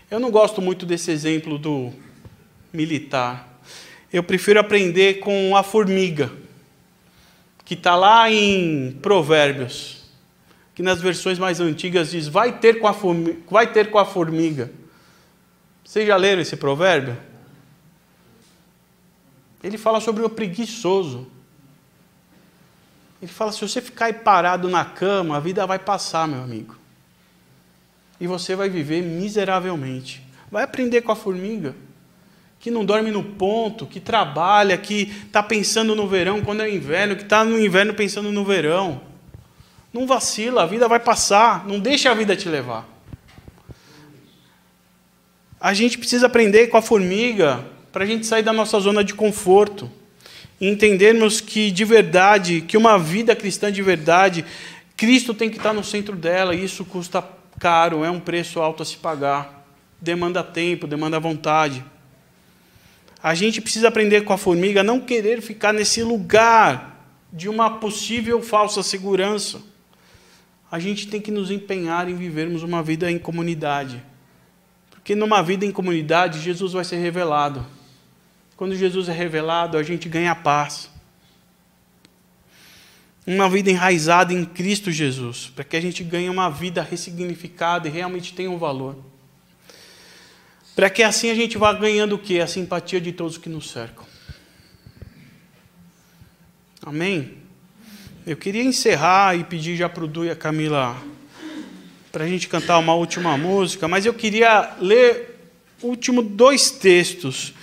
Eu 0.10 0.20
não 0.20 0.32
gosto 0.32 0.62
muito 0.62 0.86
desse 0.86 1.12
exemplo 1.12 1.58
do 1.58 1.92
militar. 2.72 3.60
Eu 4.12 4.24
prefiro 4.24 4.60
aprender 4.60 5.20
com 5.20 5.56
a 5.56 5.62
formiga, 5.62 6.32
que 7.66 7.74
está 7.74 7.96
lá 7.96 8.32
em 8.32 8.98
Provérbios, 9.02 10.04
que 10.74 10.82
nas 10.82 11.02
versões 11.02 11.38
mais 11.38 11.60
antigas 11.60 12.12
diz: 12.12 12.28
vai 12.28 12.58
ter 12.58 12.80
com 12.80 12.88
a 12.88 12.94
formiga. 12.94 13.38
Vai 13.50 13.72
ter 13.72 13.92
com 13.92 14.00
a 14.00 14.06
formiga. 14.06 14.72
Vocês 15.90 16.06
já 16.06 16.16
leram 16.18 16.40
esse 16.40 16.56
provérbio? 16.56 17.18
Ele 19.64 19.76
fala 19.76 20.00
sobre 20.00 20.24
o 20.24 20.30
preguiçoso. 20.30 21.26
Ele 23.20 23.32
fala: 23.32 23.52
se 23.52 23.60
você 23.60 23.82
ficar 23.82 24.06
aí 24.06 24.14
parado 24.14 24.70
na 24.70 24.86
cama, 24.86 25.38
a 25.38 25.40
vida 25.40 25.66
vai 25.66 25.80
passar, 25.80 26.28
meu 26.28 26.44
amigo. 26.44 26.78
E 28.22 28.28
você 28.28 28.56
vai 28.56 28.70
viver 28.70 29.02
miseravelmente. 29.02 30.22
Vai 30.52 30.64
aprender 30.64 31.02
com 31.02 31.12
a 31.12 31.16
formiga, 31.16 31.76
que 32.60 32.70
não 32.70 32.86
dorme 32.86 33.10
no 33.10 33.24
ponto, 33.24 33.88
que 33.88 34.00
trabalha, 34.00 34.78
que 34.78 35.12
está 35.26 35.42
pensando 35.42 35.96
no 35.96 36.08
verão 36.08 36.44
quando 36.44 36.62
é 36.62 36.70
inverno, 36.70 37.16
que 37.16 37.24
está 37.24 37.44
no 37.44 37.58
inverno 37.58 37.96
pensando 37.96 38.32
no 38.32 38.46
verão. 38.46 39.02
Não 39.92 40.06
vacila, 40.06 40.62
a 40.62 40.68
vida 40.68 40.88
vai 40.88 41.00
passar. 41.00 41.68
Não 41.68 41.80
deixa 41.80 42.12
a 42.12 42.14
vida 42.14 42.36
te 42.36 42.48
levar. 42.48 42.99
A 45.62 45.74
gente 45.74 45.98
precisa 45.98 46.28
aprender 46.28 46.68
com 46.68 46.78
a 46.78 46.82
formiga 46.82 47.66
para 47.92 48.06
a 48.06 48.08
gente 48.08 48.26
sair 48.26 48.44
da 48.44 48.54
nossa 48.54 48.80
zona 48.80 49.04
de 49.04 49.14
conforto 49.14 49.92
e 50.60 50.70
entendermos 50.70 51.42
que 51.42 51.70
de 51.70 51.84
verdade, 51.84 52.62
que 52.62 52.78
uma 52.78 52.98
vida 52.98 53.36
cristã 53.36 53.70
de 53.70 53.82
verdade, 53.82 54.46
Cristo 54.96 55.34
tem 55.34 55.50
que 55.50 55.58
estar 55.58 55.74
no 55.74 55.84
centro 55.84 56.16
dela, 56.16 56.56
e 56.56 56.64
isso 56.64 56.86
custa 56.86 57.24
caro, 57.60 58.06
é 58.06 58.10
um 58.10 58.20
preço 58.20 58.62
alto 58.62 58.84
a 58.84 58.86
se 58.86 58.98
pagar. 58.98 59.66
Demanda 60.02 60.42
tempo, 60.44 60.88
demanda 60.88 61.20
vontade. 61.20 61.84
A 63.22 63.36
gente 63.36 63.60
precisa 63.60 63.90
aprender 63.90 64.22
com 64.22 64.32
a 64.32 64.38
formiga 64.38 64.82
não 64.82 65.02
querer 65.02 65.42
ficar 65.42 65.74
nesse 65.74 66.02
lugar 66.04 67.06
de 67.34 67.50
uma 67.50 67.80
possível 67.80 68.42
falsa 68.42 68.82
segurança. 68.82 69.62
A 70.72 70.80
gente 70.80 71.08
tem 71.08 71.20
que 71.20 71.32
nos 71.32 71.52
empenhar 71.52 72.08
em 72.10 72.16
vivermos 72.16 72.64
uma 72.64 72.82
vida 72.82 73.12
em 73.12 73.20
comunidade. 73.20 74.02
Porque 75.10 75.20
numa 75.20 75.42
vida 75.42 75.66
em 75.66 75.72
comunidade, 75.72 76.40
Jesus 76.40 76.74
vai 76.74 76.86
ser 76.86 76.98
revelado. 76.98 77.66
Quando 78.56 78.76
Jesus 78.76 79.10
é 79.10 79.12
revelado, 79.12 79.76
a 79.76 79.82
gente 79.82 80.08
ganha 80.08 80.36
paz. 80.36 80.88
Uma 83.26 83.50
vida 83.50 83.72
enraizada 83.72 84.32
em 84.32 84.46
Cristo 84.46 84.92
Jesus, 84.92 85.52
para 85.56 85.64
que 85.64 85.76
a 85.76 85.82
gente 85.82 86.04
ganhe 86.04 86.30
uma 86.30 86.48
vida 86.48 86.84
ressignificada 86.84 87.88
e 87.88 87.92
realmente 87.92 88.36
tenha 88.36 88.52
um 88.52 88.60
valor. 88.60 89.04
Para 90.76 90.92
que 90.92 91.02
assim 91.02 91.32
a 91.32 91.36
gente 91.36 91.58
vá 91.58 91.74
ganhando 91.74 92.14
o 92.14 92.20
quê? 92.20 92.40
A 92.40 92.46
simpatia 92.46 93.02
de 93.02 93.12
todos 93.12 93.36
que 93.36 93.50
nos 93.50 93.72
cercam. 93.72 94.06
Amém? 96.86 97.40
Eu 98.28 98.38
queria 98.38 98.62
encerrar 98.62 99.36
e 99.36 99.44
pedir 99.44 99.76
já 99.76 99.90
para 99.90 100.04
o 100.04 100.08
Du 100.08 100.24
e 100.24 100.30
a 100.30 100.36
Camila 100.36 100.96
para 102.12 102.24
a 102.24 102.28
gente 102.28 102.48
cantar 102.48 102.80
uma 102.80 102.94
última 102.94 103.38
música, 103.38 103.88
mas 103.88 104.06
eu 104.06 104.14
queria 104.14 104.76
ler 104.80 105.38
último 105.82 106.22
dois 106.22 106.72
textos 106.72 107.54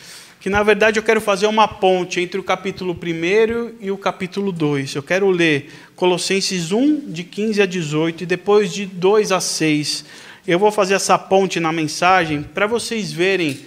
que 0.47 0.49
na 0.49 0.63
verdade 0.63 0.97
eu 0.97 1.03
quero 1.03 1.21
fazer 1.21 1.49
uma 1.49 1.67
ponte 1.67 2.21
entre 2.21 2.39
o 2.39 2.45
capítulo 2.45 2.93
1 2.93 3.75
e 3.81 3.91
o 3.91 3.99
capítulo 3.99 4.53
2. 4.53 4.95
Eu 4.95 5.03
quero 5.03 5.29
ler 5.29 5.73
Colossenses 5.97 6.71
1, 6.71 7.11
de 7.11 7.25
15 7.25 7.63
a 7.63 7.67
18, 7.67 8.23
e 8.23 8.27
depois 8.27 8.73
de 8.73 8.87
2 8.87 9.33
a 9.33 9.41
6. 9.41 10.05
Eu 10.47 10.61
vou 10.61 10.71
fazer 10.71 10.95
essa 10.95 11.19
ponte 11.19 11.59
na 11.59 11.73
mensagem 11.73 12.45
para 12.45 12.69
vocês 12.69 13.11
verem 13.11 13.59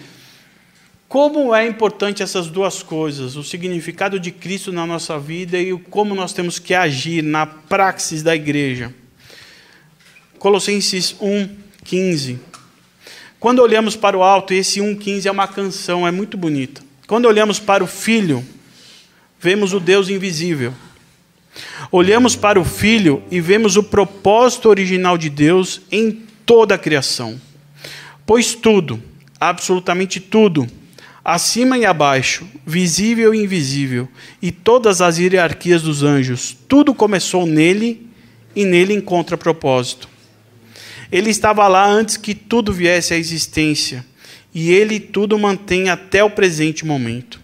como 1.10 1.54
é 1.54 1.68
importante 1.68 2.24
essas 2.24 2.48
duas 2.48 2.82
coisas, 2.82 3.36
o 3.36 3.44
significado 3.44 4.18
de 4.18 4.32
Cristo 4.32 4.72
na 4.72 4.86
nossa 4.86 5.20
vida 5.20 5.60
e 5.60 5.78
como 5.78 6.16
nós 6.16 6.32
temos 6.32 6.60
que 6.60 6.74
agir 6.74 7.22
na 7.22 7.46
praxis 7.46 8.24
da 8.24 8.34
igreja. 8.34 8.94
Colossenses 10.40 11.16
1, 11.20 11.50
15. 11.84 12.40
Quando 13.38 13.60
olhamos 13.60 13.98
para 13.98 14.18
o 14.18 14.24
alto, 14.24 14.54
esse 14.54 14.80
1,15 14.80 15.26
é 15.26 15.32
uma 15.32 15.48
canção, 15.50 16.08
é 16.08 16.12
muito 16.12 16.38
bonita. 16.38 16.82
Quando 17.06 17.26
olhamos 17.26 17.60
para 17.60 17.84
o 17.84 17.88
Filho, 17.88 18.44
vemos 19.38 19.74
o 19.74 19.82
Deus 19.82 20.08
invisível. 20.08 20.74
Olhamos 21.92 22.38
para 22.38 22.58
o 22.58 22.64
Filho 22.64 23.22
e 23.30 23.42
vemos 23.42 23.76
o 23.76 23.84
propósito 23.84 24.70
original 24.70 25.18
de 25.18 25.30
Deus 25.30 25.82
em 25.92 26.24
toda 26.46 26.76
a 26.76 26.78
criação. 26.78 27.40
Pois 28.26 28.56
tudo, 28.56 29.02
absolutamente 29.40 30.22
tudo, 30.22 30.68
acima 31.24 31.78
e 31.78 31.86
abaixo, 31.86 32.48
visível 32.66 33.34
e 33.34 33.44
invisível, 33.44 34.08
e 34.42 34.54
todas 34.54 35.02
as 35.02 35.18
hierarquias 35.18 35.82
dos 35.82 36.02
anjos, 36.02 36.56
tudo 36.68 36.94
começou 36.94 37.46
nele 37.46 38.08
e 38.56 38.64
nele 38.64 38.94
encontra 38.94 39.38
propósito. 39.38 40.08
Ele 41.12 41.30
estava 41.30 41.68
lá 41.68 41.86
antes 41.86 42.18
que 42.18 42.36
tudo 42.36 42.72
viesse 42.72 43.14
à 43.14 43.18
existência, 43.18 44.06
e 44.54 44.72
ele 44.72 45.00
tudo 45.00 45.38
mantém 45.38 45.90
até 45.90 46.24
o 46.24 46.30
presente 46.30 46.86
momento. 46.86 47.40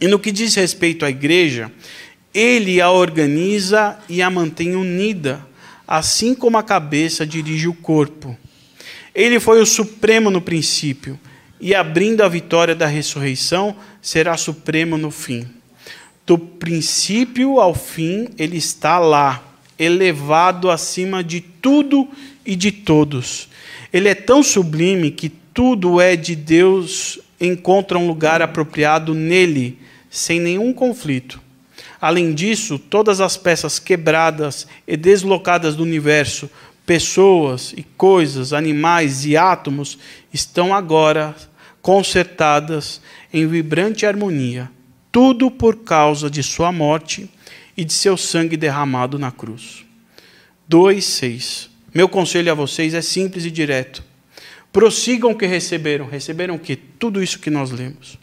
E 0.00 0.06
no 0.06 0.18
que 0.18 0.32
diz 0.32 0.54
respeito 0.54 1.04
à 1.04 1.10
igreja, 1.10 1.70
ele 2.32 2.80
a 2.80 2.90
organiza 2.90 3.98
e 4.08 4.20
a 4.20 4.28
mantém 4.28 4.74
unida, 4.74 5.46
assim 5.86 6.34
como 6.34 6.58
a 6.58 6.62
cabeça 6.62 7.26
dirige 7.26 7.68
o 7.68 7.74
corpo. 7.74 8.36
Ele 9.14 9.38
foi 9.38 9.60
o 9.60 9.66
supremo 9.66 10.30
no 10.30 10.40
princípio, 10.40 11.18
e 11.60 11.74
abrindo 11.74 12.22
a 12.22 12.28
vitória 12.28 12.74
da 12.74 12.86
ressurreição, 12.86 13.76
será 14.02 14.36
supremo 14.36 14.98
no 14.98 15.10
fim. 15.10 15.46
Do 16.26 16.38
princípio 16.38 17.60
ao 17.60 17.74
fim, 17.74 18.28
ele 18.36 18.56
está 18.56 18.98
lá, 18.98 19.53
elevado 19.78 20.70
acima 20.70 21.22
de 21.22 21.40
tudo 21.40 22.08
e 22.44 22.54
de 22.56 22.70
todos. 22.70 23.48
Ele 23.92 24.08
é 24.08 24.14
tão 24.14 24.42
sublime 24.42 25.10
que 25.10 25.28
tudo 25.28 26.00
é 26.00 26.16
de 26.16 26.34
Deus, 26.34 27.18
encontra 27.40 27.98
um 27.98 28.06
lugar 28.06 28.42
apropriado 28.42 29.14
nele, 29.14 29.78
sem 30.10 30.40
nenhum 30.40 30.72
conflito. 30.72 31.40
Além 32.00 32.34
disso, 32.34 32.78
todas 32.78 33.20
as 33.20 33.36
peças 33.36 33.78
quebradas 33.78 34.66
e 34.86 34.96
deslocadas 34.96 35.76
do 35.76 35.82
universo, 35.82 36.50
pessoas 36.84 37.72
e 37.76 37.82
coisas, 37.96 38.52
animais 38.52 39.24
e 39.24 39.36
átomos, 39.36 39.98
estão 40.32 40.74
agora 40.74 41.34
consertadas 41.80 43.00
em 43.32 43.46
vibrante 43.46 44.06
harmonia, 44.06 44.70
tudo 45.10 45.50
por 45.50 45.76
causa 45.76 46.28
de 46.28 46.42
sua 46.42 46.72
morte 46.72 47.30
e 47.76 47.84
de 47.84 47.92
seu 47.92 48.16
sangue 48.16 48.56
derramado 48.56 49.18
na 49.18 49.30
cruz. 49.30 49.84
2:6 50.68 51.74
meu 51.94 52.08
conselho 52.08 52.50
a 52.50 52.54
vocês 52.56 52.92
é 52.92 53.00
simples 53.00 53.44
e 53.44 53.50
direto. 53.52 54.02
Prossigam 54.72 55.30
o 55.30 55.38
que 55.38 55.46
receberam. 55.46 56.06
Receberam 56.06 56.56
o 56.56 56.58
que? 56.58 56.74
Tudo 56.74 57.22
isso 57.22 57.38
que 57.38 57.50
nós 57.50 57.70
lemos. 57.70 58.18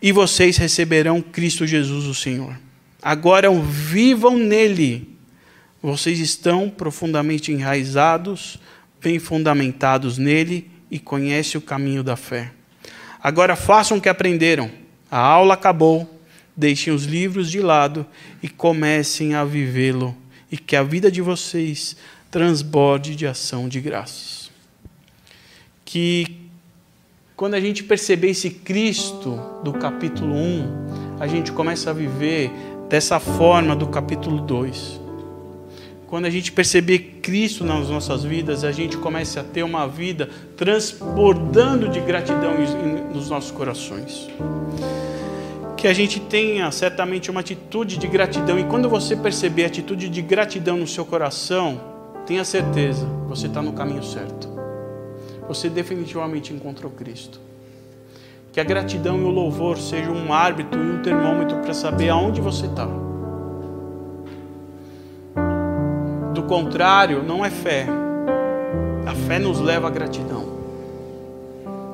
E 0.00 0.12
vocês 0.12 0.56
receberão 0.56 1.20
Cristo 1.20 1.66
Jesus, 1.66 2.04
o 2.04 2.14
Senhor. 2.14 2.56
Agora 3.02 3.50
vivam 3.52 4.38
nele. 4.38 5.18
Vocês 5.82 6.20
estão 6.20 6.70
profundamente 6.70 7.50
enraizados, 7.50 8.56
bem 9.02 9.18
fundamentados 9.18 10.16
nele 10.16 10.70
e 10.88 11.00
conhecem 11.00 11.58
o 11.58 11.62
caminho 11.62 12.04
da 12.04 12.14
fé. 12.14 12.52
Agora 13.20 13.56
façam 13.56 13.96
o 13.96 14.00
que 14.00 14.08
aprenderam. 14.08 14.70
A 15.10 15.18
aula 15.18 15.54
acabou. 15.54 16.21
Deixem 16.56 16.92
os 16.92 17.04
livros 17.04 17.50
de 17.50 17.60
lado 17.60 18.06
e 18.42 18.48
comecem 18.48 19.34
a 19.34 19.44
vivê-lo. 19.44 20.16
E 20.50 20.56
que 20.56 20.76
a 20.76 20.82
vida 20.82 21.10
de 21.10 21.22
vocês 21.22 21.96
transborde 22.30 23.16
de 23.16 23.26
ação 23.26 23.68
de 23.68 23.80
graças. 23.80 24.50
Que 25.84 26.42
quando 27.36 27.54
a 27.54 27.60
gente 27.60 27.82
perceber 27.82 28.30
esse 28.30 28.50
Cristo 28.50 29.38
do 29.64 29.72
capítulo 29.72 30.34
1, 30.34 31.18
a 31.18 31.26
gente 31.26 31.50
começa 31.52 31.90
a 31.90 31.92
viver 31.92 32.50
dessa 32.88 33.18
forma 33.18 33.74
do 33.74 33.86
capítulo 33.86 34.40
2. 34.40 35.00
Quando 36.06 36.26
a 36.26 36.30
gente 36.30 36.52
perceber 36.52 37.20
Cristo 37.22 37.64
nas 37.64 37.88
nossas 37.88 38.22
vidas, 38.22 38.64
a 38.64 38.70
gente 38.70 38.98
começa 38.98 39.40
a 39.40 39.44
ter 39.44 39.62
uma 39.62 39.88
vida 39.88 40.28
transbordando 40.56 41.88
de 41.88 42.00
gratidão 42.00 42.54
nos 43.12 43.30
nossos 43.30 43.50
corações. 43.50 44.28
Que 45.82 45.88
a 45.88 45.92
gente 45.92 46.20
tenha 46.20 46.70
certamente 46.70 47.28
uma 47.28 47.40
atitude 47.40 47.98
de 47.98 48.06
gratidão. 48.06 48.56
E 48.56 48.62
quando 48.62 48.88
você 48.88 49.16
perceber 49.16 49.64
a 49.64 49.66
atitude 49.66 50.08
de 50.08 50.22
gratidão 50.22 50.76
no 50.76 50.86
seu 50.86 51.04
coração, 51.04 51.80
tenha 52.24 52.44
certeza, 52.44 53.04
você 53.26 53.48
está 53.48 53.60
no 53.60 53.72
caminho 53.72 54.04
certo. 54.04 54.48
Você 55.48 55.68
definitivamente 55.68 56.52
encontrou 56.52 56.88
Cristo. 56.92 57.40
Que 58.52 58.60
a 58.60 58.64
gratidão 58.64 59.18
e 59.18 59.24
o 59.24 59.28
louvor 59.28 59.76
sejam 59.76 60.14
um 60.14 60.32
árbitro 60.32 60.80
e 60.80 60.88
um 60.88 61.02
termômetro 61.02 61.58
para 61.58 61.74
saber 61.74 62.10
aonde 62.10 62.40
você 62.40 62.66
está. 62.66 62.86
Do 66.32 66.44
contrário, 66.44 67.24
não 67.24 67.44
é 67.44 67.50
fé. 67.50 67.88
A 69.04 69.16
fé 69.16 69.40
nos 69.40 69.58
leva 69.58 69.88
à 69.88 69.90
gratidão. 69.90 70.51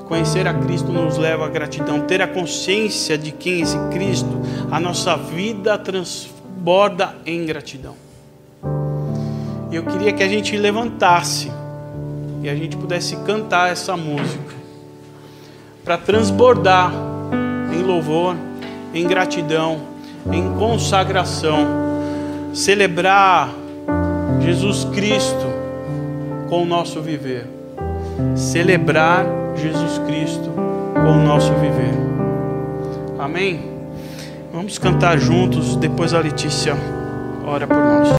Conhecer 0.08 0.48
a 0.48 0.54
Cristo 0.54 0.90
nos 0.90 1.18
leva 1.18 1.44
à 1.44 1.48
gratidão. 1.48 2.00
Ter 2.00 2.22
a 2.22 2.26
consciência 2.26 3.18
de 3.18 3.30
quem 3.30 3.54
é 3.54 3.60
esse 3.60 3.78
Cristo, 3.90 4.40
a 4.70 4.80
nossa 4.80 5.16
vida 5.16 5.76
transborda 5.76 7.14
em 7.26 7.44
gratidão. 7.44 7.94
E 9.70 9.76
eu 9.76 9.84
queria 9.84 10.12
que 10.14 10.22
a 10.22 10.28
gente 10.28 10.56
levantasse 10.56 11.52
e 12.42 12.48
a 12.48 12.54
gente 12.54 12.76
pudesse 12.76 13.16
cantar 13.16 13.70
essa 13.70 13.96
música 13.96 14.56
para 15.84 15.98
transbordar 15.98 16.90
em 17.72 17.82
louvor, 17.82 18.34
em 18.94 19.06
gratidão, 19.06 19.80
em 20.32 20.54
consagração, 20.54 21.66
celebrar 22.54 23.50
Jesus 24.40 24.84
Cristo 24.84 25.46
com 26.48 26.62
o 26.62 26.66
nosso 26.66 27.02
viver, 27.02 27.46
celebrar 28.34 29.26
Jesus 29.56 29.98
Cristo 30.06 30.50
com 30.94 31.12
o 31.12 31.22
nosso 31.24 31.52
viver. 31.54 31.94
Amém? 33.18 33.60
Vamos 34.52 34.78
cantar 34.78 35.18
juntos, 35.18 35.76
depois 35.76 36.14
a 36.14 36.20
Letícia 36.20 36.76
ora 37.48 37.66
por 37.66 37.76
nós. 37.76 38.08